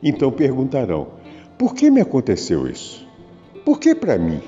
[0.00, 1.08] Então perguntarão:
[1.58, 3.04] por que me aconteceu isso?
[3.64, 4.40] Por que para mim?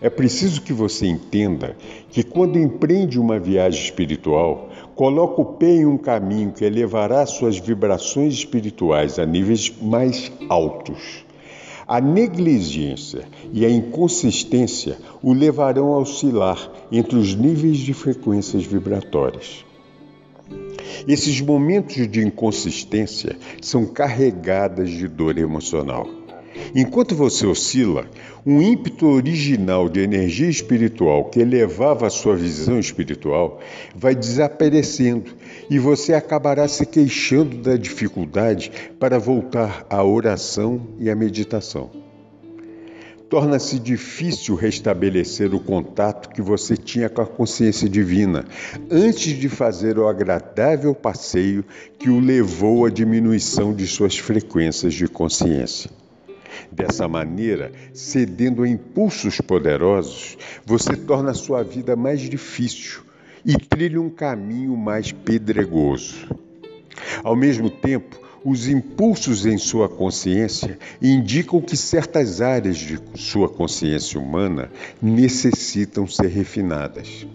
[0.00, 1.76] É preciso que você entenda
[2.10, 4.67] que quando empreende uma viagem espiritual,
[4.98, 11.24] coloca o pé em um caminho que elevará suas vibrações espirituais a níveis mais altos.
[11.86, 19.64] A negligência e a inconsistência o levarão a oscilar entre os níveis de frequências vibratórias.
[21.06, 26.17] Esses momentos de inconsistência são carregadas de dor emocional.
[26.74, 28.06] Enquanto você oscila,
[28.44, 33.60] um ímpeto original de energia espiritual que elevava a sua visão espiritual
[33.94, 35.30] vai desaparecendo
[35.70, 41.90] e você acabará se queixando da dificuldade para voltar à oração e à meditação.
[43.28, 48.46] Torna-se difícil restabelecer o contato que você tinha com a consciência divina
[48.90, 51.62] antes de fazer o agradável passeio
[51.98, 55.90] que o levou à diminuição de suas frequências de consciência.
[56.70, 63.02] Dessa maneira, cedendo a impulsos poderosos, você torna a sua vida mais difícil
[63.44, 66.28] e trilha um caminho mais pedregoso.
[67.22, 74.18] Ao mesmo tempo, os impulsos em sua consciência indicam que certas áreas de sua consciência
[74.20, 74.70] humana
[75.02, 77.26] necessitam ser refinadas.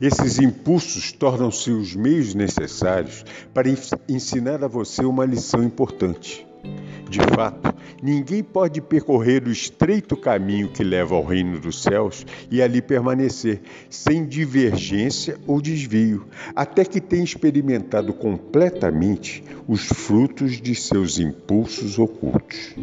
[0.00, 3.68] Esses impulsos tornam-se os meios necessários para
[4.08, 6.47] ensinar a você uma lição importante.
[7.08, 12.60] De fato, ninguém pode percorrer o estreito caminho que leva ao reino dos céus e
[12.60, 21.18] ali permanecer, sem divergência ou desvio, até que tenha experimentado completamente os frutos de seus
[21.18, 22.74] impulsos ocultos.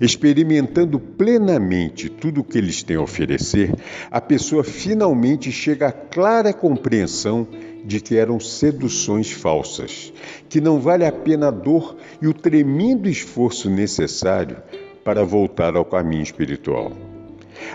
[0.00, 3.74] Experimentando plenamente tudo o que eles têm a oferecer,
[4.10, 7.46] a pessoa finalmente chega à clara compreensão
[7.86, 10.12] de que eram seduções falsas,
[10.48, 14.56] que não vale a pena a dor e o tremendo esforço necessário
[15.04, 16.90] para voltar ao caminho espiritual.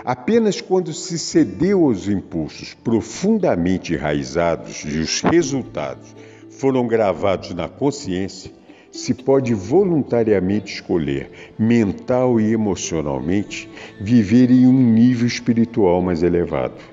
[0.04, 6.14] Apenas quando se cedeu aos impulsos profundamente enraizados e os resultados
[6.50, 8.52] foram gravados na consciência,
[8.90, 16.91] se pode voluntariamente escolher, mental e emocionalmente, viver em um nível espiritual mais elevado.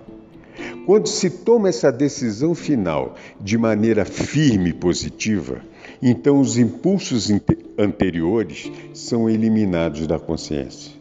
[0.89, 5.61] Quando se toma essa decisão final de maneira firme e positiva,
[6.01, 7.29] então os impulsos
[7.77, 10.91] anteriores são eliminados da consciência.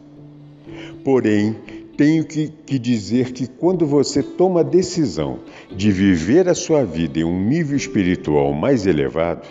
[1.03, 1.55] Porém,
[1.97, 5.39] tenho que, que, dizer que quando você toma a decisão
[5.75, 9.47] de viver a sua vida em um nível espiritual mais elevado,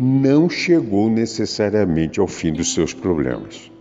[0.00, 3.71] não chegou necessariamente ao fim dos seus problemas.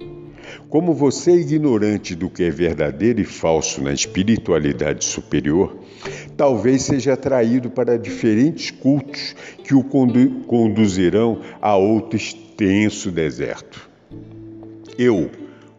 [0.71, 5.77] Como você é ignorante do que é verdadeiro e falso na espiritualidade superior,
[6.37, 13.89] talvez seja atraído para diferentes cultos que o condu conduzirão a outro extenso deserto.
[14.97, 15.29] Eu,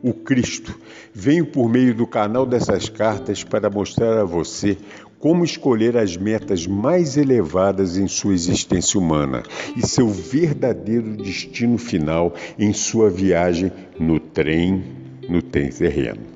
[0.02, 0.78] o Cristo,
[1.14, 4.76] venho por meio do canal dessas cartas para mostrar a você
[5.22, 9.44] como escolher as metas mais elevadas em sua existência humana
[9.76, 13.70] e seu verdadeiro destino final em sua viagem
[14.00, 14.82] no trem,
[15.28, 16.31] no trem terreno.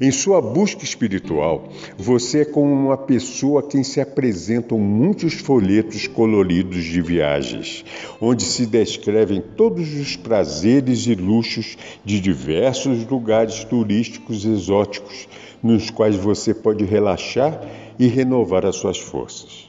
[0.00, 6.06] Em sua busca espiritual, você é como uma pessoa a quem se apresentam muitos folhetos
[6.06, 7.84] coloridos de viagens,
[8.20, 15.28] onde se descrevem todos os prazeres e luxos de diversos lugares turísticos exóticos,
[15.62, 17.60] nos quais você pode relaxar
[17.98, 19.66] e renovar as suas forças.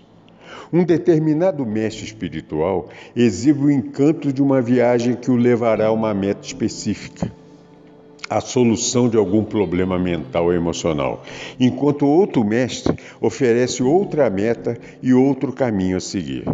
[0.72, 6.14] Um determinado mestre espiritual exibe o encanto de uma viagem que o levará a uma
[6.14, 7.32] meta específica,
[8.30, 11.24] a solução de algum problema mental ou emocional,
[11.60, 16.46] enquanto outro mestre oferece outra meta e outro caminho a seguir.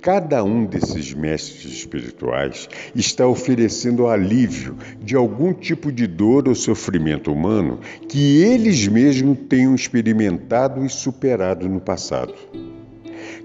[0.00, 7.32] Cada um desses mestres espirituais está oferecendo alívio de algum tipo de dor ou sofrimento
[7.32, 12.34] humano que eles mesmos tenham experimentado e superado no passado.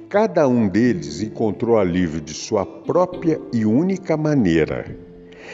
[0.08, 4.96] Cada um deles encontrou alívio de sua própria e única maneira.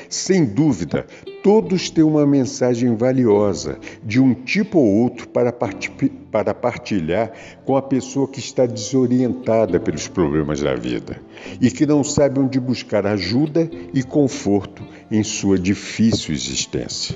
[0.10, 1.06] Sem dúvida,
[1.48, 7.32] todos têm uma mensagem valiosa, de um tipo ou outro, para, partilhar
[7.64, 11.22] com a pessoa que está desorientada pelos problemas da vida
[11.62, 17.16] e que não sabe onde buscar ajuda e conforto em sua difícil existência.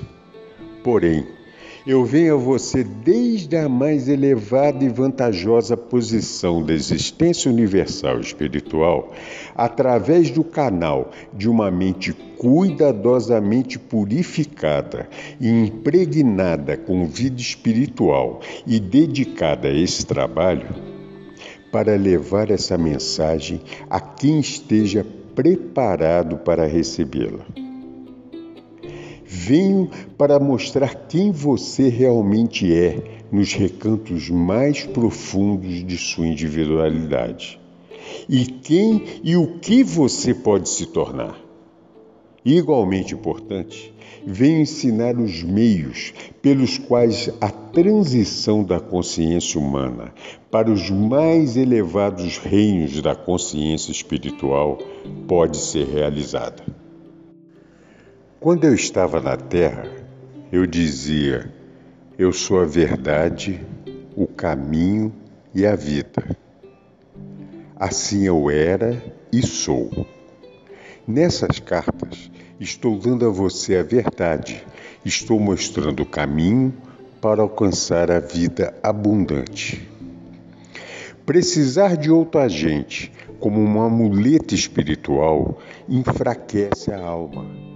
[0.82, 1.28] Porém,
[1.86, 9.14] eu venho a você desde a mais elevada e vantajosa posição da existência universal espiritual,
[9.56, 15.10] através do canal de uma mente cuidadosamente purificada
[15.40, 20.68] e impregnada com vida espiritual e dedicada a esse trabalho,
[21.72, 27.61] para levar essa mensagem a quem esteja preparado para recebê-la.
[29.34, 37.58] Venho para mostrar quem você realmente é nos recantos mais profundos de sua individualidade
[38.28, 41.40] e quem e o que você pode se tornar.
[42.44, 43.94] Igualmente importante,
[44.28, 50.14] venho ensinar os meios pelos quais a transição da consciência humana
[50.52, 54.78] para os mais elevados reinos da consciência espiritual
[55.26, 56.81] pode ser realizada.
[58.42, 59.88] Quando eu estava na Terra,
[60.52, 61.54] eu dizia:
[62.18, 63.64] Eu sou a verdade,
[64.16, 65.14] o caminho
[65.54, 66.36] e a vida.
[67.76, 69.00] Assim eu era
[69.32, 70.08] e sou.
[71.08, 74.66] Nessas cartas, estou dando a você a verdade,
[75.06, 76.74] estou mostrando o caminho
[77.22, 79.88] para alcançar a vida abundante.
[81.28, 87.71] Precisar de outro agente, como uma muleta espiritual, enfraquece a alma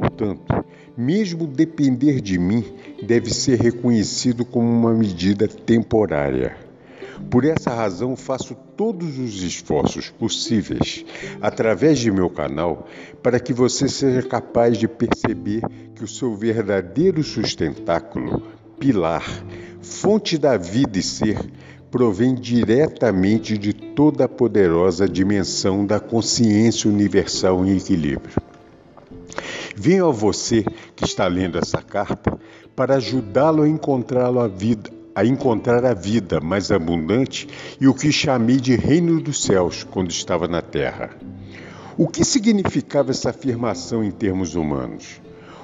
[0.00, 0.64] Portanto,
[0.96, 2.64] mesmo depender de mim
[3.02, 6.56] deve ser reconhecido como uma medida temporária.
[7.28, 11.04] Por essa razão, faço todos os esforços possíveis
[11.42, 12.88] através de meu canal
[13.22, 15.60] para que você seja capaz de perceber
[15.94, 18.42] que o seu verdadeiro sustentáculo,
[18.78, 19.24] pilar,
[19.82, 21.38] fonte da vida e ser,
[21.90, 28.49] provém diretamente de toda a poderosa dimensão da consciência universal em equilíbrio.
[29.76, 30.64] Venho a você
[30.94, 32.38] que está lendo essa carta
[32.74, 37.48] para ajudá-lo a encontrar a vida, a encontrar a vida mais abundante
[37.80, 41.10] e o que chamei de reino dos céus quando estava na terra.
[41.96, 45.20] O que significava essa afirmação em termos humanos?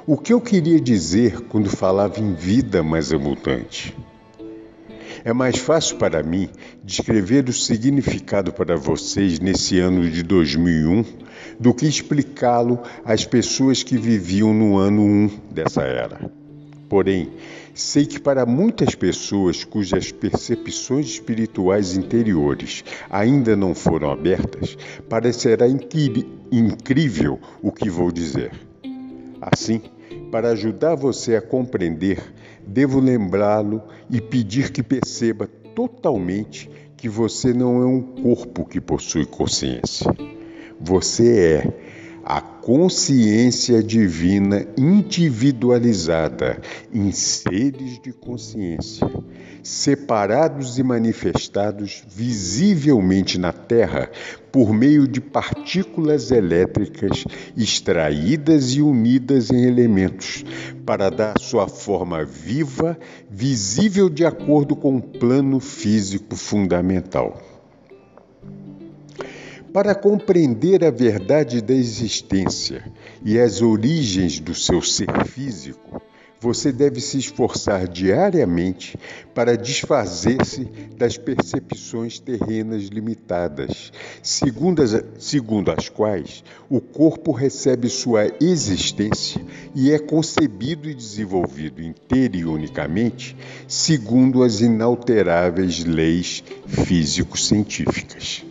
[0.06, 3.96] O que eu queria dizer quando falava em vida mais abundante?
[5.24, 6.48] É mais fácil para mim
[6.84, 11.25] descrever o significado para vocês nesse ano de 2001
[11.58, 16.30] do que explicá-lo às pessoas que viviam no ano 1 dessa era.
[16.88, 17.32] Porém,
[17.74, 24.76] sei que para muitas pessoas cujas percepções espirituais interiores ainda não foram abertas,
[25.08, 28.52] parecerá incrível o que vou dizer.
[29.40, 29.80] Assim,
[30.30, 32.22] para ajudar você a compreender,
[32.66, 39.26] devo lembrá-lo e pedir que perceba totalmente que você não é um corpo que possui
[39.26, 40.06] consciência.
[40.80, 41.86] Você é
[42.28, 46.60] a consciência divina individualizada
[46.92, 49.08] em seres de consciência,
[49.62, 54.10] separados e manifestados visivelmente na Terra
[54.50, 57.24] por meio de partículas elétricas
[57.56, 60.44] extraídas e unidas em elementos,
[60.84, 62.98] para dar sua forma viva,
[63.30, 67.40] visível de acordo com o plano físico fundamental.
[69.76, 72.82] Para compreender a verdade da existência
[73.22, 76.00] e as origens do seu ser físico,
[76.40, 78.98] você deve se esforçar diariamente
[79.34, 80.64] para desfazer-se
[80.96, 89.92] das percepções terrenas limitadas, segundo as, segundo as quais o corpo recebe sua existência e
[89.92, 93.36] é concebido e desenvolvido inteiro e unicamente
[93.68, 98.45] segundo as inalteráveis leis físico-científicas.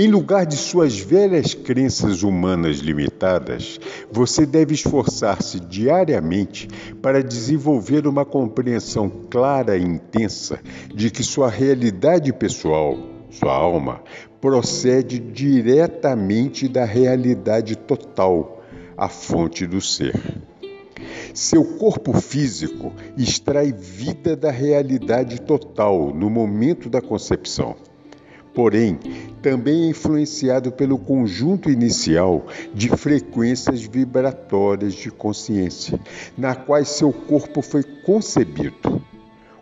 [0.00, 6.68] Em lugar de suas velhas crenças humanas limitadas, você deve esforçar-se diariamente
[7.02, 10.60] para desenvolver uma compreensão clara e intensa
[10.94, 12.96] de que sua realidade pessoal,
[13.28, 14.00] sua alma,
[14.40, 18.62] procede diretamente da realidade total,
[18.96, 20.14] a fonte do ser.
[21.34, 27.74] Seu corpo físico extrai vida da realidade total no momento da concepção
[28.58, 28.98] porém
[29.40, 32.44] também é influenciado pelo conjunto inicial
[32.74, 35.96] de frequências vibratórias de consciência,
[36.36, 39.00] na quais seu corpo foi concebido.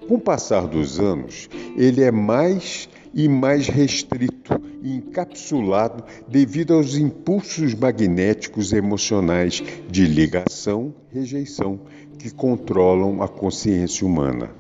[0.08, 6.96] Com o passar dos anos, ele é mais e mais restrito e encapsulado devido aos
[6.96, 11.80] impulsos magnéticos emocionais de ligação, rejeição
[12.18, 14.50] que controlam a consciência humana.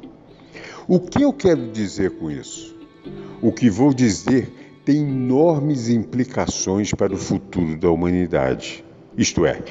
[0.86, 2.75] O que eu quero dizer com isso?
[3.42, 4.52] O que vou dizer
[4.84, 8.84] tem enormes implicações para o futuro da humanidade.
[9.16, 9.62] Isto é,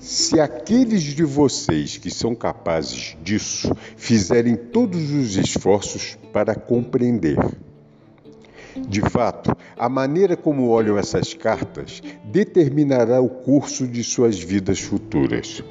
[0.00, 7.38] se aqueles de vocês que são capazes disso fizerem todos os esforços para compreender.
[8.88, 15.62] De fato, a maneira como olham essas cartas determinará o curso de suas vidas futuras.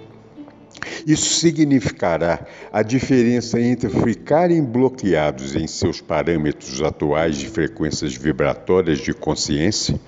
[1.05, 9.13] Isso significará a diferença entre ficarem bloqueados em seus parâmetros atuais de frequências vibratórias de
[9.13, 9.99] consciência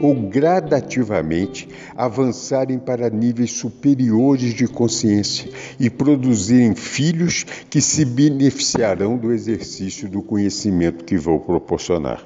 [0.00, 9.32] ou gradativamente avançarem para níveis superiores de consciência e produzirem filhos que se beneficiarão do
[9.32, 12.24] exercício do conhecimento que vou proporcionar.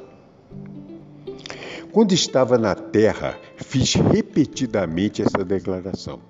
[1.91, 6.21] Quando estava na Terra, fiz repetidamente essa declaração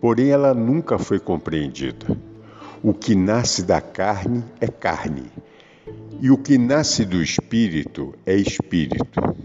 [0.00, 2.06] porém ela nunca foi compreendida.
[2.82, 5.24] O que nasce da carne é carne,
[6.20, 9.36] e o que nasce do espírito é espírito.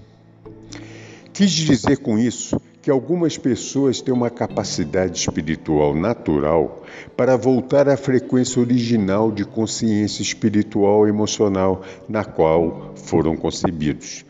[1.34, 6.84] Quis dizer com isso que algumas pessoas têm uma capacidade espiritual natural
[7.16, 14.26] para voltar à frequência original de consciência espiritual e emocional na qual foram concebidos.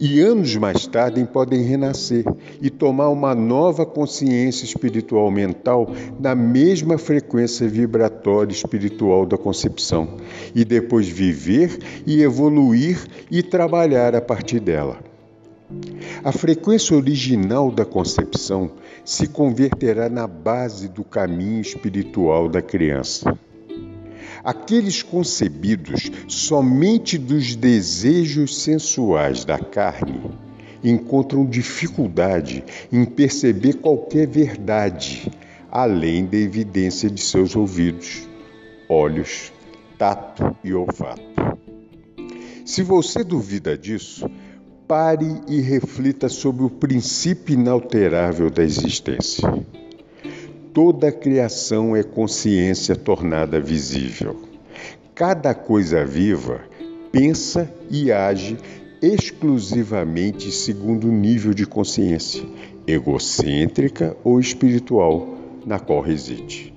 [0.00, 2.24] E anos mais tarde podem renascer
[2.62, 10.16] e tomar uma nova consciência espiritual mental na mesma frequência vibratória espiritual da concepção,
[10.54, 15.07] e depois viver e evoluir e trabalhar a partir dela.
[16.24, 18.72] A frequência original da concepção
[19.04, 23.38] se converterá na base do caminho espiritual da criança.
[24.42, 30.30] Aqueles concebidos somente dos desejos sensuais da carne
[30.82, 35.30] encontram dificuldade em perceber qualquer verdade,
[35.70, 38.28] além da evidência de seus ouvidos,
[38.88, 39.52] olhos,
[39.98, 41.22] tato e olfato.
[42.64, 44.30] Se você duvida disso,
[44.88, 49.46] pare e reflita sobre o princípio inalterável da existência.
[50.72, 54.34] Toda criação é consciência tornada visível.
[55.14, 56.62] Cada coisa viva
[57.12, 58.56] pensa e age
[59.02, 62.42] exclusivamente segundo o nível de consciência,
[62.86, 65.36] egocêntrica ou espiritual,
[65.66, 66.72] na qual reside.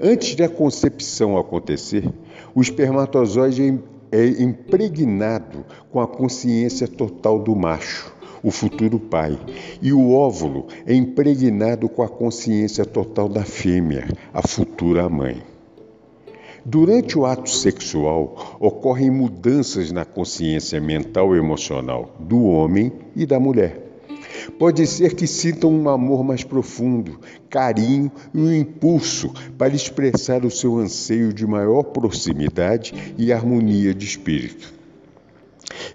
[0.00, 2.04] Antes da concepção acontecer,
[2.54, 3.78] o espermatozoide
[4.14, 9.36] é impregnado com a consciência total do macho, o futuro pai,
[9.82, 15.42] e o óvulo é impregnado com a consciência total da fêmea, a futura mãe.
[16.64, 23.40] Durante o ato sexual, ocorrem mudanças na consciência mental e emocional do homem e da
[23.40, 23.83] mulher.
[24.58, 27.18] Pode ser que sintam um amor mais profundo,
[27.48, 34.04] carinho e um impulso para expressar o seu anseio de maior proximidade e harmonia de
[34.04, 34.72] espírito.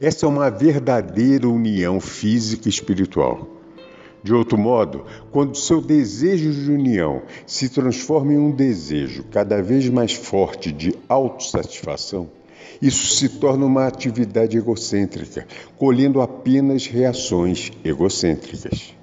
[0.01, 3.47] Essa é uma verdadeira união física e espiritual.
[4.21, 9.87] De outro modo, quando seu desejo de união se transforma em um desejo cada vez
[9.89, 12.29] mais forte de autossatisfação,
[12.81, 15.47] isso se torna uma atividade egocêntrica,
[15.77, 18.93] colhendo apenas reações egocêntricas.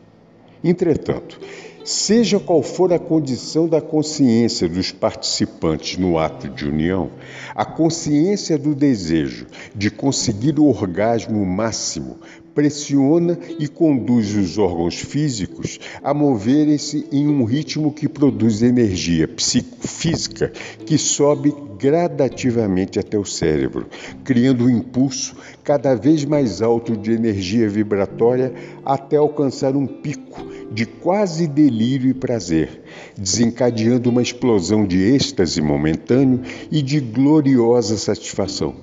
[0.62, 1.38] Entretanto,
[1.86, 7.12] seja qual for a condição da consciência dos participantes no ato de união,
[7.54, 12.18] a consciência do desejo de conseguir o orgasmo máximo
[12.52, 20.50] pressiona e conduz os órgãos físicos a moverem-se em um ritmo que produz energia psicofísica
[20.84, 23.86] que sobe gradativamente até o cérebro,
[24.24, 28.52] criando um impulso cada vez mais alto de energia vibratória
[28.84, 32.82] até alcançar um pico de quase delírio e prazer,
[33.16, 38.74] desencadeando uma explosão de êxtase momentâneo e de gloriosa satisfação.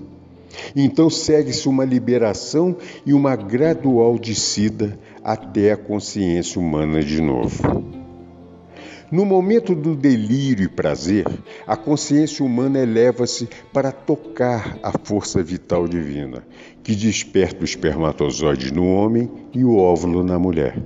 [0.75, 2.75] Então segue-se uma liberação
[3.05, 7.93] e uma gradual descida até a consciência humana de novo.
[9.11, 11.27] No momento do delírio e prazer,
[11.67, 16.43] a consciência humana eleva-se para tocar a força vital divina,
[16.81, 20.81] que desperta o espermatozoide no homem e o óvulo na mulher.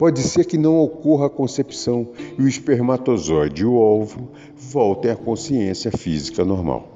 [0.00, 5.14] Pode ser que não ocorra a concepção e o espermatozoide e o óvulo voltem à
[5.14, 6.88] consciência física normal.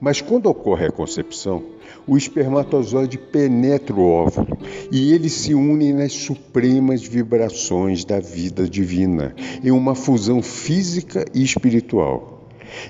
[0.00, 1.62] Mas quando ocorre a concepção,
[2.06, 4.56] o espermatozoide penetra o óvulo
[4.90, 11.42] e eles se unem nas supremas vibrações da vida divina, em uma fusão física e
[11.42, 12.31] espiritual.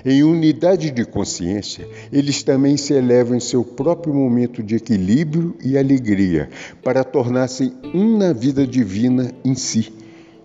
[0.05, 5.77] Em unidade de consciência, eles também se elevam em seu próprio momento de equilíbrio e
[5.77, 6.49] alegria,
[6.83, 9.93] para tornar-se um na vida divina em si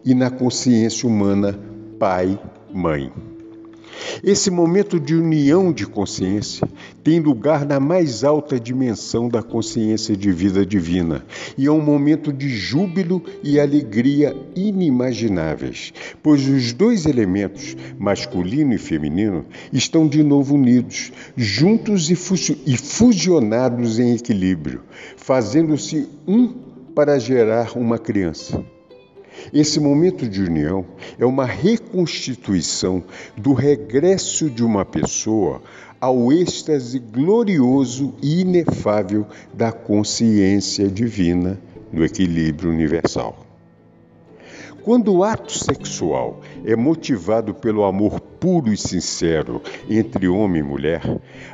[0.04, 1.58] e na consciência humana,
[1.98, 2.38] pai,
[2.72, 3.12] mãe.
[4.22, 6.68] Esse momento de união de consciência
[7.04, 11.24] tem lugar na mais alta dimensão da consciência de vida divina
[11.56, 18.78] e é um momento de júbilo e alegria inimagináveis, pois os dois elementos, masculino e
[18.78, 22.16] feminino, estão de novo unidos, juntos e
[22.76, 24.82] fusionados em equilíbrio,
[25.16, 26.48] fazendo-se um
[26.94, 28.62] para gerar uma criança.
[29.52, 30.84] Esse momento de união
[31.18, 33.02] é uma reconstituição
[33.36, 35.62] do regresso de uma pessoa
[36.00, 41.58] ao êxtase glorioso e inefável da consciência divina
[41.92, 43.48] do equilíbrio universal.
[44.88, 49.60] Quando o ato sexual é motivado pelo amor puro e sincero
[49.90, 51.02] entre homem e mulher,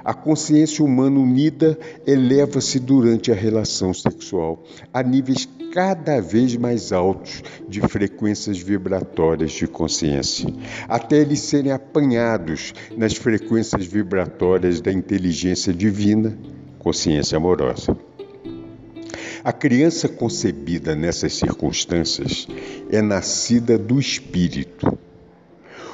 [0.05, 1.77] a consciência humana unida
[2.07, 4.63] eleva-se durante a relação sexual
[4.93, 10.49] a níveis cada vez mais altos de frequências vibratórias de consciência,
[10.89, 16.39] até eles serem apanhados nas frequências vibratórias da inteligência divina,
[16.79, 17.99] consciência amorosa.
[19.43, 22.47] A criança concebida nessas circunstâncias
[22.89, 24.97] é nascida do espírito.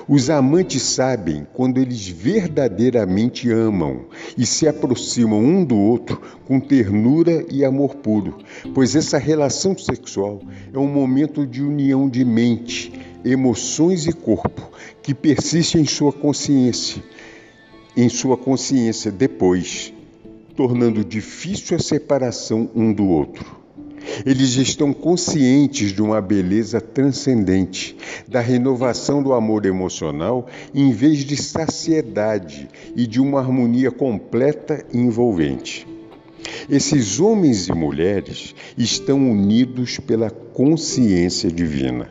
[0.06, 4.04] Os amantes sabem quando eles verdadeiramente amam
[4.36, 8.38] e se aproximam um do outro com ternura e amor puro,
[8.74, 10.40] pois essa relação sexual
[10.72, 12.92] é um momento de união de mente,
[13.24, 14.70] emoções e corpo
[15.02, 17.02] que persiste em sua consciência,
[17.96, 19.92] em sua consciência depois
[20.60, 23.59] tornando difícil a separação um do outro.
[24.24, 27.96] Eles estão conscientes de uma beleza transcendente,
[28.26, 34.98] da renovação do amor emocional em vez de saciedade e de uma harmonia completa e
[34.98, 35.86] envolvente.
[36.68, 42.08] Esses homens e mulheres estão unidos pela consciência divina.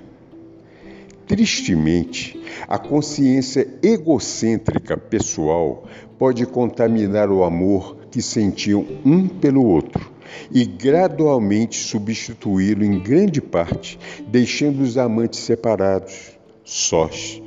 [1.27, 5.87] Tristemente, a consciência egocêntrica pessoal
[6.17, 10.18] pode contaminar o amor que sentiam um pelo outro
[10.51, 16.31] e gradualmente substituí-lo em grande parte, deixando os amantes separados,
[16.63, 17.41] sós,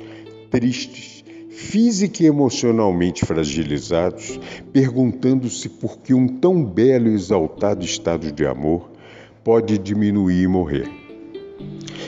[0.49, 4.39] tristes, física e emocionalmente fragilizados,
[4.71, 8.89] perguntando-se por que um tão belo e exaltado estado de amor
[9.43, 11.02] pode diminuir e morrer.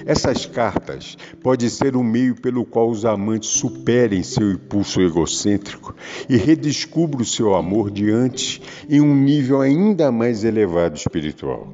[0.06, 5.96] Essas cartas podem ser um meio pelo qual os amantes superem seu impulso egocêntrico
[6.30, 11.68] e redescubram o seu amor diante em um nível ainda mais elevado espiritual.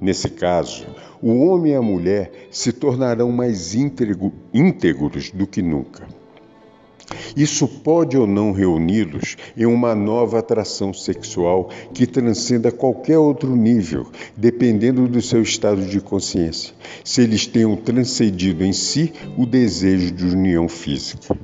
[0.00, 0.86] Nesse caso,
[1.22, 6.17] o homem e a mulher se tornarão mais íntegros do que nunca.
[7.36, 14.06] Isso pode ou não reuni-los em uma nova atração sexual que transcenda qualquer outro nível,
[14.36, 20.24] dependendo do seu estado de consciência, se eles tenham transcendido em si o desejo de
[20.24, 21.36] união física.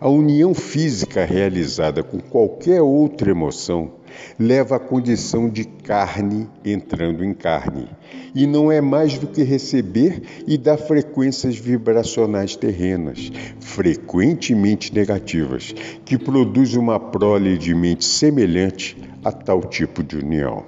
[0.00, 3.92] A união física realizada com qualquer outra emoção
[4.38, 7.88] leva à condição de carne entrando em carne,
[8.34, 15.74] e não é mais do que receber e dar frequências vibracionais terrenas, frequentemente negativas,
[16.04, 20.64] que produz uma prole de mente semelhante a tal tipo de união.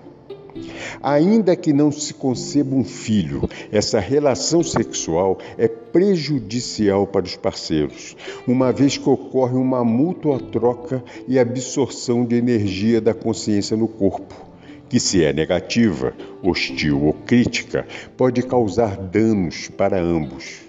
[1.02, 8.16] Ainda que não se conceba um filho, essa relação sexual é prejudicial para os parceiros,
[8.46, 14.51] uma vez que ocorre uma mútua troca e absorção de energia da consciência no corpo,
[14.92, 16.12] que, se é negativa,
[16.42, 20.60] hostil ou crítica, pode causar danos para ambos.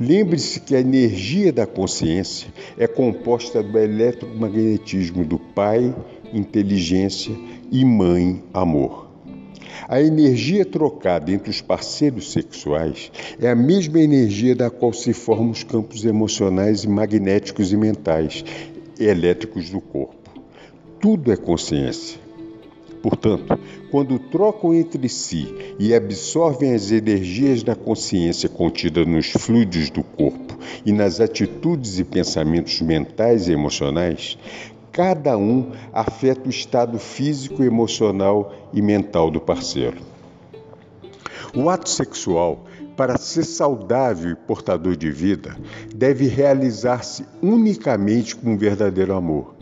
[0.00, 5.94] Lembre-se que a energia da consciência é composta do eletromagnetismo do pai,
[6.34, 7.32] inteligência,
[7.70, 9.08] e mãe, amor.
[9.88, 15.52] A energia trocada entre os parceiros sexuais é a mesma energia da qual se formam
[15.52, 18.44] os campos emocionais, magnéticos e mentais,
[18.98, 20.28] elétricos do corpo.
[21.00, 22.26] Tudo é consciência.
[23.02, 23.58] Portanto,
[23.90, 30.58] quando trocam entre si e absorvem as energias da consciência contida nos fluidos do corpo
[30.84, 34.36] e nas atitudes e pensamentos mentais e emocionais,
[34.92, 39.98] cada um afeta o estado físico, emocional e mental do parceiro.
[41.54, 42.64] O ato sexual,
[42.96, 45.56] para ser saudável e portador de vida,
[45.94, 49.54] deve realizar-se unicamente com um verdadeiro amor,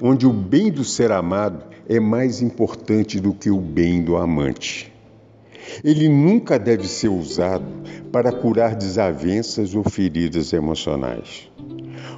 [0.00, 4.92] onde o bem do ser amado é mais importante do que o bem do amante.
[5.82, 7.64] Ele nunca deve ser usado
[8.12, 11.50] para curar desavenças ou feridas emocionais.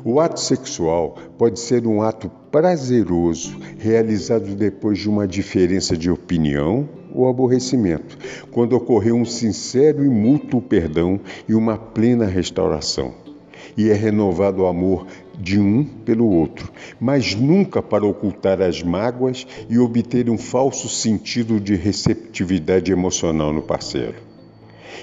[0.05, 6.89] O ato sexual pode ser um ato prazeroso realizado depois de uma diferença de opinião
[7.12, 8.18] ou aborrecimento,
[8.51, 11.18] quando ocorreu um sincero e mútuo perdão
[11.49, 13.12] e uma plena restauração.
[13.76, 15.07] E é renovado o amor
[15.39, 21.61] de um pelo outro, mas nunca para ocultar as mágoas e obter um falso sentido
[21.61, 24.28] de receptividade emocional no parceiro.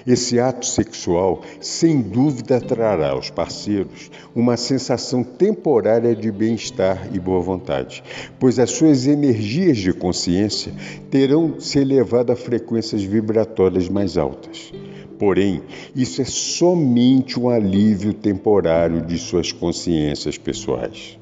[0.05, 7.39] Esse ato sexual, sem dúvida, trará aos parceiros uma sensação temporária de bem-estar e boa
[7.39, 8.03] vontade,
[8.39, 10.71] pois as suas energias de consciência
[11.09, 14.71] terão se elevado a frequências vibratórias mais altas.
[15.17, 15.61] Porém,
[15.95, 21.17] isso é somente um alívio temporário de suas consciências pessoais.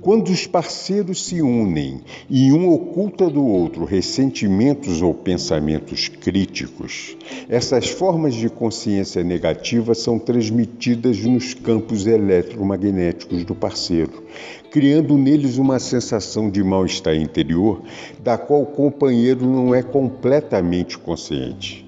[0.00, 7.16] Quando os parceiros se unem e um oculta do outro ressentimentos ou pensamentos críticos,
[7.48, 14.22] essas formas de consciência negativa são transmitidas nos campos eletromagnéticos do parceiro,
[14.70, 17.82] criando neles uma sensação de mal-estar interior
[18.20, 21.86] da qual o companheiro não é completamente consciente.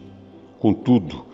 [0.59, 1.25] Contudo,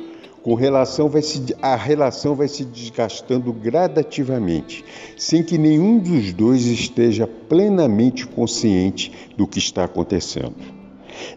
[0.42, 4.84] com relação vai se, a relação vai se desgastando gradativamente,
[5.16, 10.54] sem que nenhum dos dois esteja plenamente consciente do que está acontecendo.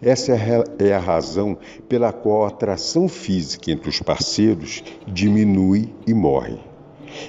[0.00, 0.32] Essa
[0.78, 1.58] é a razão
[1.88, 6.58] pela qual a atração física entre os parceiros diminui e morre.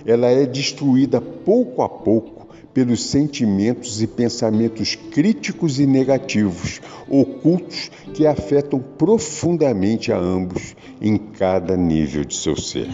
[0.05, 2.40] Ela é destruída pouco a pouco
[2.73, 11.75] pelos sentimentos e pensamentos críticos e negativos, ocultos, que afetam profundamente a ambos em cada
[11.75, 12.87] nível de seu ser.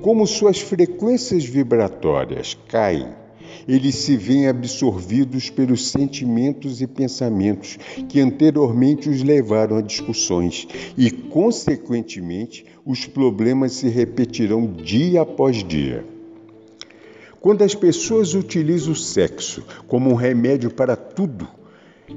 [0.00, 3.08] Como suas frequências vibratórias caem,
[3.68, 7.78] eles se veem absorvidos pelos sentimentos e pensamentos
[8.08, 16.19] que anteriormente os levaram a discussões e, consequentemente, os problemas se repetirão dia após dia.
[17.40, 21.48] Quando as pessoas utilizam o sexo como um remédio para tudo,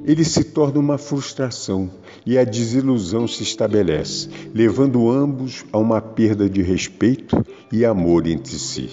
[0.04, 1.90] ele se torna uma frustração
[2.26, 8.58] e a desilusão se estabelece, levando ambos a uma perda de respeito e amor entre
[8.58, 8.90] si.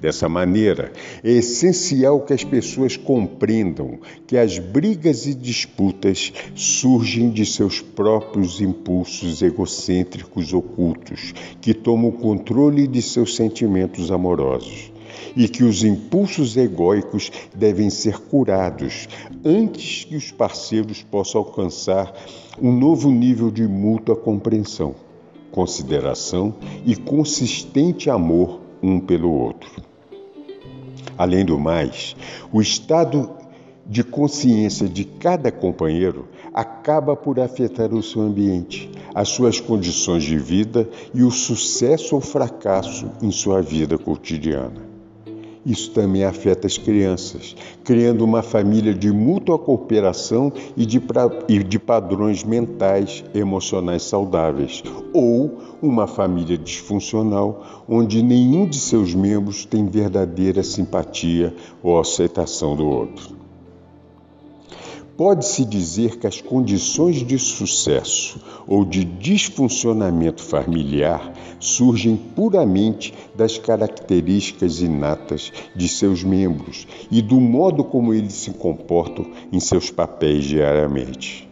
[0.00, 0.90] Dessa maneira,
[1.22, 8.60] é essencial que as pessoas compreendam que as brigas e disputas surgem de seus próprios
[8.60, 14.91] impulsos egocêntricos ocultos, que tomam o controle de seus sentimentos amorosos
[15.36, 19.08] e que os impulsos egóicos devem ser curados
[19.44, 22.12] antes que os parceiros possam alcançar
[22.60, 24.94] um novo nível de mútua compreensão,
[25.50, 26.54] consideração
[26.84, 29.82] e consistente amor um pelo outro.
[31.16, 32.16] Além do mais,
[32.52, 33.30] o estado
[33.86, 40.38] de consciência de cada companheiro acaba por afetar o seu ambiente, as suas condições de
[40.38, 44.91] vida e o sucesso ou fracasso em sua vida cotidiana.
[45.64, 47.54] Isso também afeta as crianças,
[47.84, 54.82] criando uma família de mútua cooperação e de, pra, e de padrões mentais, emocionais saudáveis,
[55.12, 62.86] ou uma família disfuncional, onde nenhum de seus membros tem verdadeira simpatia ou aceitação do
[62.86, 63.41] outro.
[65.16, 74.80] Pode-se dizer que as condições de sucesso ou de disfuncionamento familiar surgem puramente das características
[74.80, 81.48] inatas de seus membros e do modo como eles se comportam em seus papéis diariamente.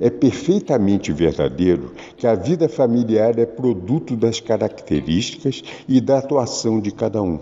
[0.00, 6.90] É perfeitamente verdadeiro que a vida familiar é produto das características e da atuação de
[6.90, 7.38] cada um.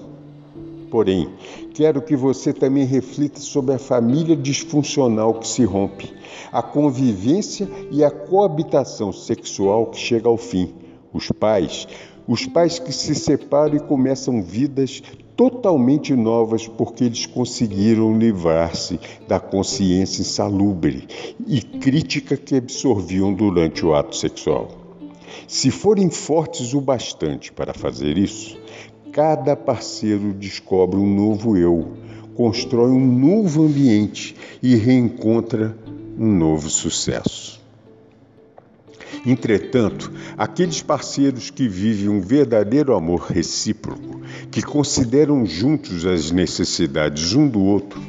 [0.90, 1.28] Porém,
[1.74, 6.14] quero que você também reflita sobre a família disfuncional que se rompe,
[6.52, 10.72] a convivência e a coabitação sexual que chega ao fim,
[11.12, 11.88] os pais,
[12.28, 15.02] os pais que se separam e começam vidas
[15.36, 21.08] totalmente novas porque eles conseguiram livrar-se da consciência insalubre
[21.44, 24.68] e crítica que absorviam durante o ato sexual.
[25.48, 28.56] Se forem fortes o bastante para fazer isso,
[29.14, 31.92] cada parceiro descobre um novo eu,
[32.34, 35.78] constrói um novo ambiente e reencontra
[36.18, 37.62] um novo sucesso.
[39.24, 47.46] Entretanto, aqueles parceiros que vivem um verdadeiro amor recíproco, que consideram juntos as necessidades um
[47.46, 48.02] do outro,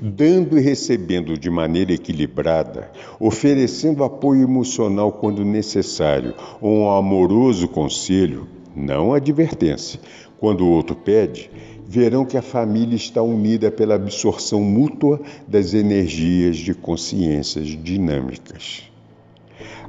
[0.00, 2.88] dando e recebendo de maneira equilibrada,
[3.18, 10.00] oferecendo apoio emocional quando necessário ou um amoroso conselho, não advertência,
[10.38, 11.50] quando o outro pede,
[11.86, 18.90] verão que a família está unida pela absorção mútua das energias de consciências dinâmicas.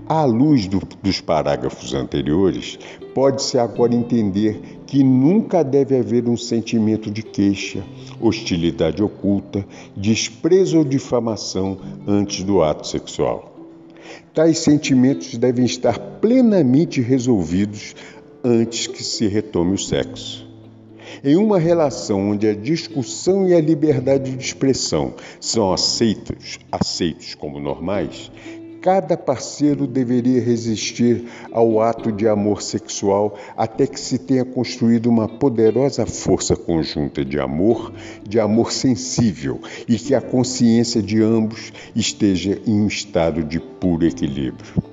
[0.08, 2.78] À luz do, dos parágrafos anteriores,
[3.16, 7.82] pode-se agora entender que nunca deve haver um sentimento de queixa,
[8.20, 9.66] hostilidade oculta,
[9.96, 13.54] desprezo ou difamação antes do ato sexual.
[14.34, 17.96] Tais sentimentos devem estar plenamente resolvidos
[18.44, 20.46] antes que se retome o sexo.
[21.24, 27.60] Em uma relação onde a discussão e a liberdade de expressão são aceitos, aceitos como
[27.60, 28.30] normais,
[28.82, 31.24] cada parceiro deveria resistir
[31.54, 37.40] ao ato de amor sexual até que se tenha construído uma poderosa força conjunta de
[37.40, 37.94] amor,
[38.28, 44.06] de amor sensível e que a consciência de ambos esteja em um estado de puro
[44.06, 44.84] equilíbrio.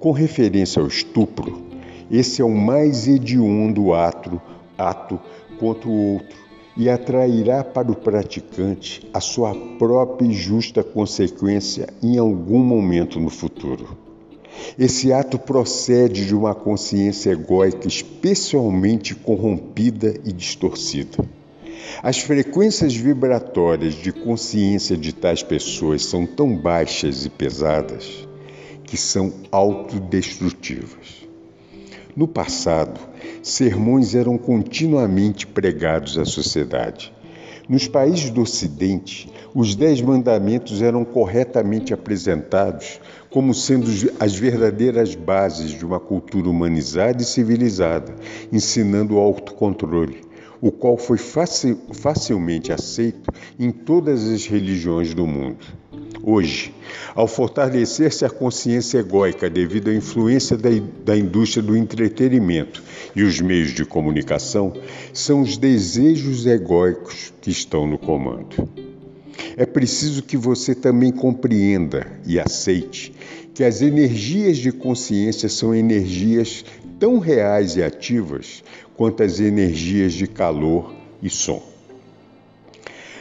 [0.00, 1.67] Com referência ao estupro,
[2.10, 4.40] esse é o mais hediondo ato,
[4.76, 5.20] ato
[5.58, 12.16] contra o outro e atrairá para o praticante a sua própria e justa consequência em
[12.18, 13.98] algum momento no futuro.
[14.78, 21.24] Esse ato procede de uma consciência egóica especialmente corrompida e distorcida.
[22.00, 28.28] As frequências vibratórias de consciência de tais pessoas são tão baixas e pesadas
[28.84, 31.27] que são autodestrutivas.
[32.18, 32.98] No passado,
[33.44, 37.14] sermões eram continuamente pregados à sociedade.
[37.68, 43.00] Nos países do Ocidente, os Dez Mandamentos eram corretamente apresentados
[43.30, 43.86] como sendo
[44.18, 48.12] as verdadeiras bases de uma cultura humanizada e civilizada,
[48.52, 50.22] ensinando o autocontrole,
[50.60, 55.64] o qual foi facilmente aceito em todas as religiões do mundo.
[56.22, 56.74] Hoje,
[57.14, 60.70] ao fortalecer-se a consciência egóica devido à influência da,
[61.04, 62.82] da indústria do entretenimento
[63.14, 64.72] e os meios de comunicação,
[65.12, 68.68] são os desejos egóicos que estão no comando.
[69.56, 73.12] É preciso que você também compreenda e aceite
[73.54, 76.64] que as energias de consciência são energias
[76.98, 78.62] tão reais e ativas
[78.96, 81.67] quanto as energias de calor e som.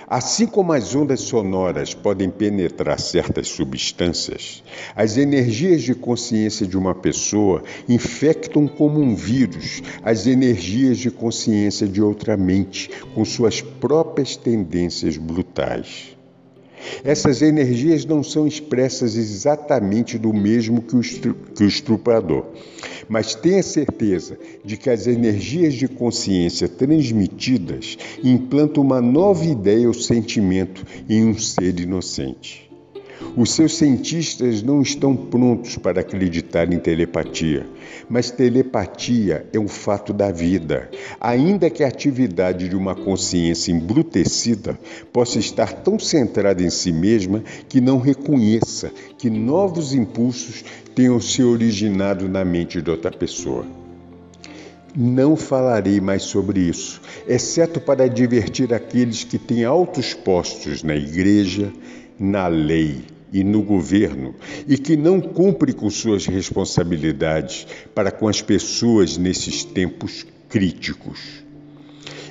[0.09, 4.63] Assim como as ondas sonoras podem penetrar certas substâncias,
[4.95, 11.85] as energias de consciência de uma pessoa infectam como um vírus as energias de consciência
[11.85, 16.16] de outra mente com suas próprias tendências brutais.
[17.03, 22.45] Essas energias não são expressas exatamente do mesmo que o, que o estuprador,
[23.07, 29.93] mas tenha certeza de que as energias de consciência transmitidas implantam uma nova ideia ou
[29.93, 32.66] sentimento em um ser inocente.
[33.35, 37.65] Os seus cientistas não estão prontos para acreditar em telepatia,
[38.07, 40.89] mas telepatia é um fato da vida,
[41.19, 44.79] ainda que a atividade de uma consciência embrutecida
[45.11, 50.63] possa estar tão centrada em si mesma que não reconheça que novos impulsos
[50.93, 53.65] tenham se originado na mente de outra pessoa.
[54.95, 61.71] Não falarei mais sobre isso, exceto para advertir aqueles que têm altos postos na igreja,
[62.19, 64.33] na lei e no governo
[64.67, 71.43] e que não cumpre com suas responsabilidades para com as pessoas nesses tempos críticos.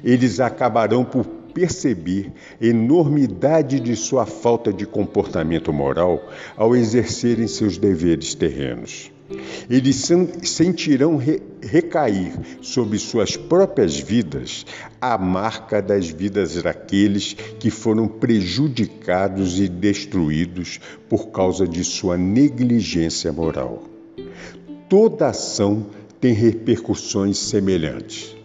[0.02, 8.34] Eles acabarão por perceber enormidade de sua falta de comportamento moral ao exercerem seus deveres
[8.34, 9.10] terrenos.
[9.68, 10.08] Eles
[10.42, 11.20] sentirão
[11.60, 14.64] recair sobre suas próprias vidas
[15.00, 23.32] a marca das vidas daqueles que foram prejudicados e destruídos por causa de sua negligência
[23.32, 23.82] moral.
[24.88, 25.86] Toda ação
[26.20, 28.36] tem repercussões semelhantes.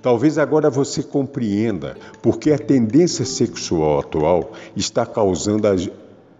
[0.00, 5.88] Talvez agora você compreenda porque a tendência sexual atual está causando as,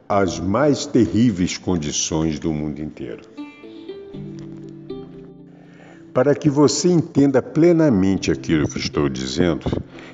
[0.08, 3.43] as mais terríveis condições do mundo inteiro.
[6.14, 9.68] Para que você entenda plenamente aquilo que estou dizendo,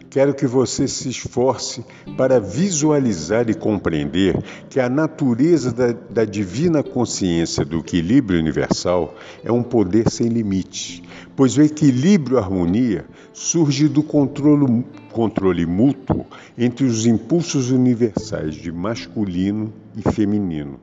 [0.08, 1.84] quero que você se esforce
[2.16, 9.52] para visualizar e compreender que a natureza da, da, divina consciência do equilíbrio universal é
[9.52, 11.02] um poder sem limites,
[11.36, 14.82] pois o equilíbrio e harmonia surge do controle,
[15.12, 16.24] controle mútuo
[16.56, 20.80] entre os impulsos universais de masculino e feminino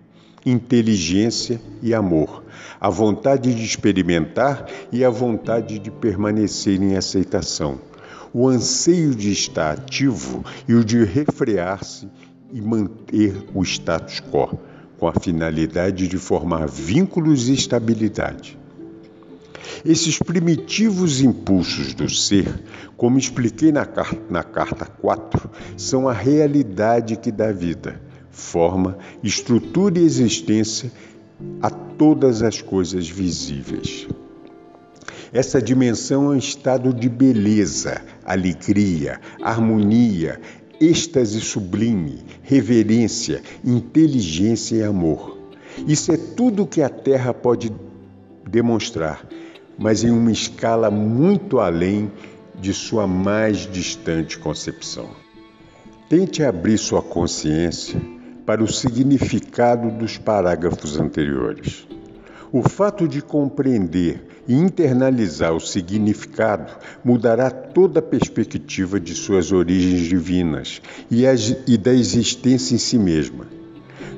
[0.49, 2.43] inteligência e amor,
[2.79, 7.79] a vontade de experimentar e a vontade de permanecer em aceitação,
[8.33, 12.07] o anseio de estar ativo e o de refrear-se
[12.53, 14.57] e manter o status quo,
[14.97, 18.57] com a finalidade de formar vínculos e estabilidade.
[19.85, 22.47] Esses primitivos impulsos do ser,
[22.95, 23.87] como expliquei na,
[24.29, 28.06] na carta 4, são a realidade que dá vida
[28.37, 30.91] forma, estrutura e existência
[31.61, 34.07] a todas as coisas visíveis.
[35.33, 40.39] Essa dimensão é um estado de beleza, alegria, harmonia,
[40.79, 45.37] êxtase sublime, reverência, inteligência e amor.
[45.87, 47.71] Isso é tudo que a Terra pode
[48.47, 49.27] demonstrar,
[49.77, 52.11] mas em uma escala muito além
[52.59, 55.09] de sua mais distante concepção.
[56.07, 58.16] Tente abrir sua consciência
[58.47, 61.85] para o significado dos parágrafos anteriores.
[62.49, 66.71] O fato de compreender e internalizar o significado
[67.03, 70.81] mudará toda a perspectiva de suas origens divinas
[71.11, 73.45] e, da existência em si mesma.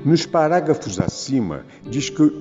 [0.05, 1.65] Nos parágrafos acima,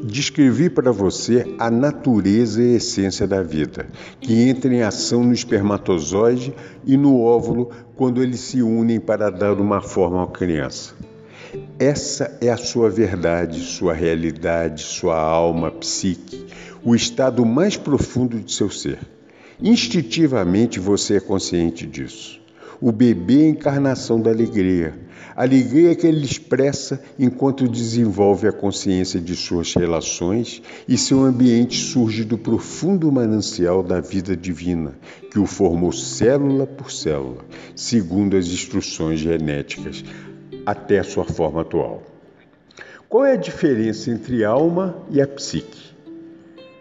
[0.05, 3.87] descrevi para você a natureza e a essência da vida,
[4.21, 9.55] que entra em ação no espermatozoide e no óvulo quando eles se unem para dar
[9.55, 11.08] uma forma à criança.
[11.81, 16.45] Essa é a sua verdade, sua realidade, sua alma, psique,
[16.83, 18.99] o estado mais profundo de seu ser.
[19.63, 22.41] Instintivamente você é consciente disso.
[22.81, 24.99] O bebê é a encarnação da alegria.
[25.37, 31.77] A alegria que ele expressa enquanto desenvolve a consciência de suas relações e seu ambiente
[31.77, 34.99] surge do profundo manancial da vida divina,
[35.31, 37.45] que o formou célula por célula,
[37.77, 40.05] segundo as instruções genéticas,
[40.69, 42.03] até a sua forma atual.
[43.09, 45.95] Qual é a diferença entre alma e a psique?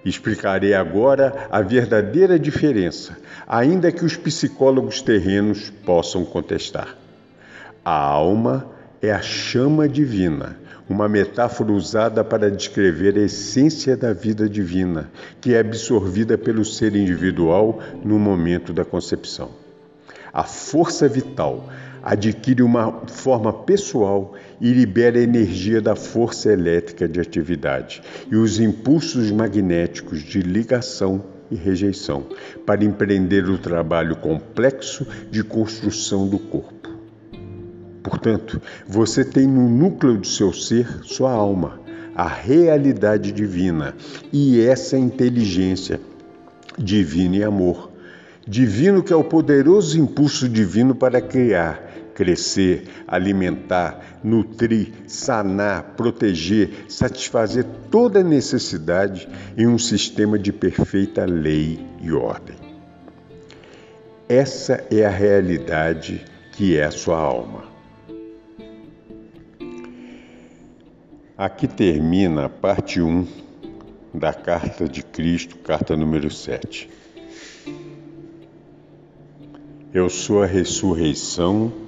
[0.04, 3.18] Explicarei agora a verdadeira diferença,
[3.48, 6.98] ainda que os psicólogos terrenos possam contestar.
[7.86, 8.70] A alma
[9.02, 10.58] é a chama divina,
[10.90, 15.10] uma metáfora usada para descrever a essência da vida divina,
[15.40, 19.52] que é absorvida pelo ser individual no momento da concepção.
[20.34, 21.70] A força vital
[22.10, 28.02] adquire uma forma pessoal e libera a energia da força elétrica de atividade
[28.32, 32.24] e os impulsos magnéticos de ligação e rejeição
[32.66, 36.90] para empreender o trabalho complexo de construção do corpo.
[38.02, 41.82] Portanto, você tem no núcleo do seu ser sua alma,
[42.16, 43.94] a realidade divina
[44.32, 46.00] e essa inteligência
[46.78, 47.92] divina e amor.
[48.48, 51.87] Divino que é o poderoso impulso divino para criar,
[52.18, 62.12] crescer, alimentar, nutrir, sanar, proteger, satisfazer toda necessidade em um sistema de perfeita lei e
[62.12, 62.56] ordem.
[64.28, 67.66] Essa é a realidade que é a sua alma.
[71.38, 73.28] Aqui termina a parte 1
[74.12, 76.90] da Carta de Cristo, carta número 7.
[79.94, 81.87] Eu sou a ressurreição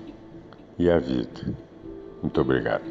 [0.80, 1.54] e a vida.
[2.24, 2.84] Muito obrigado.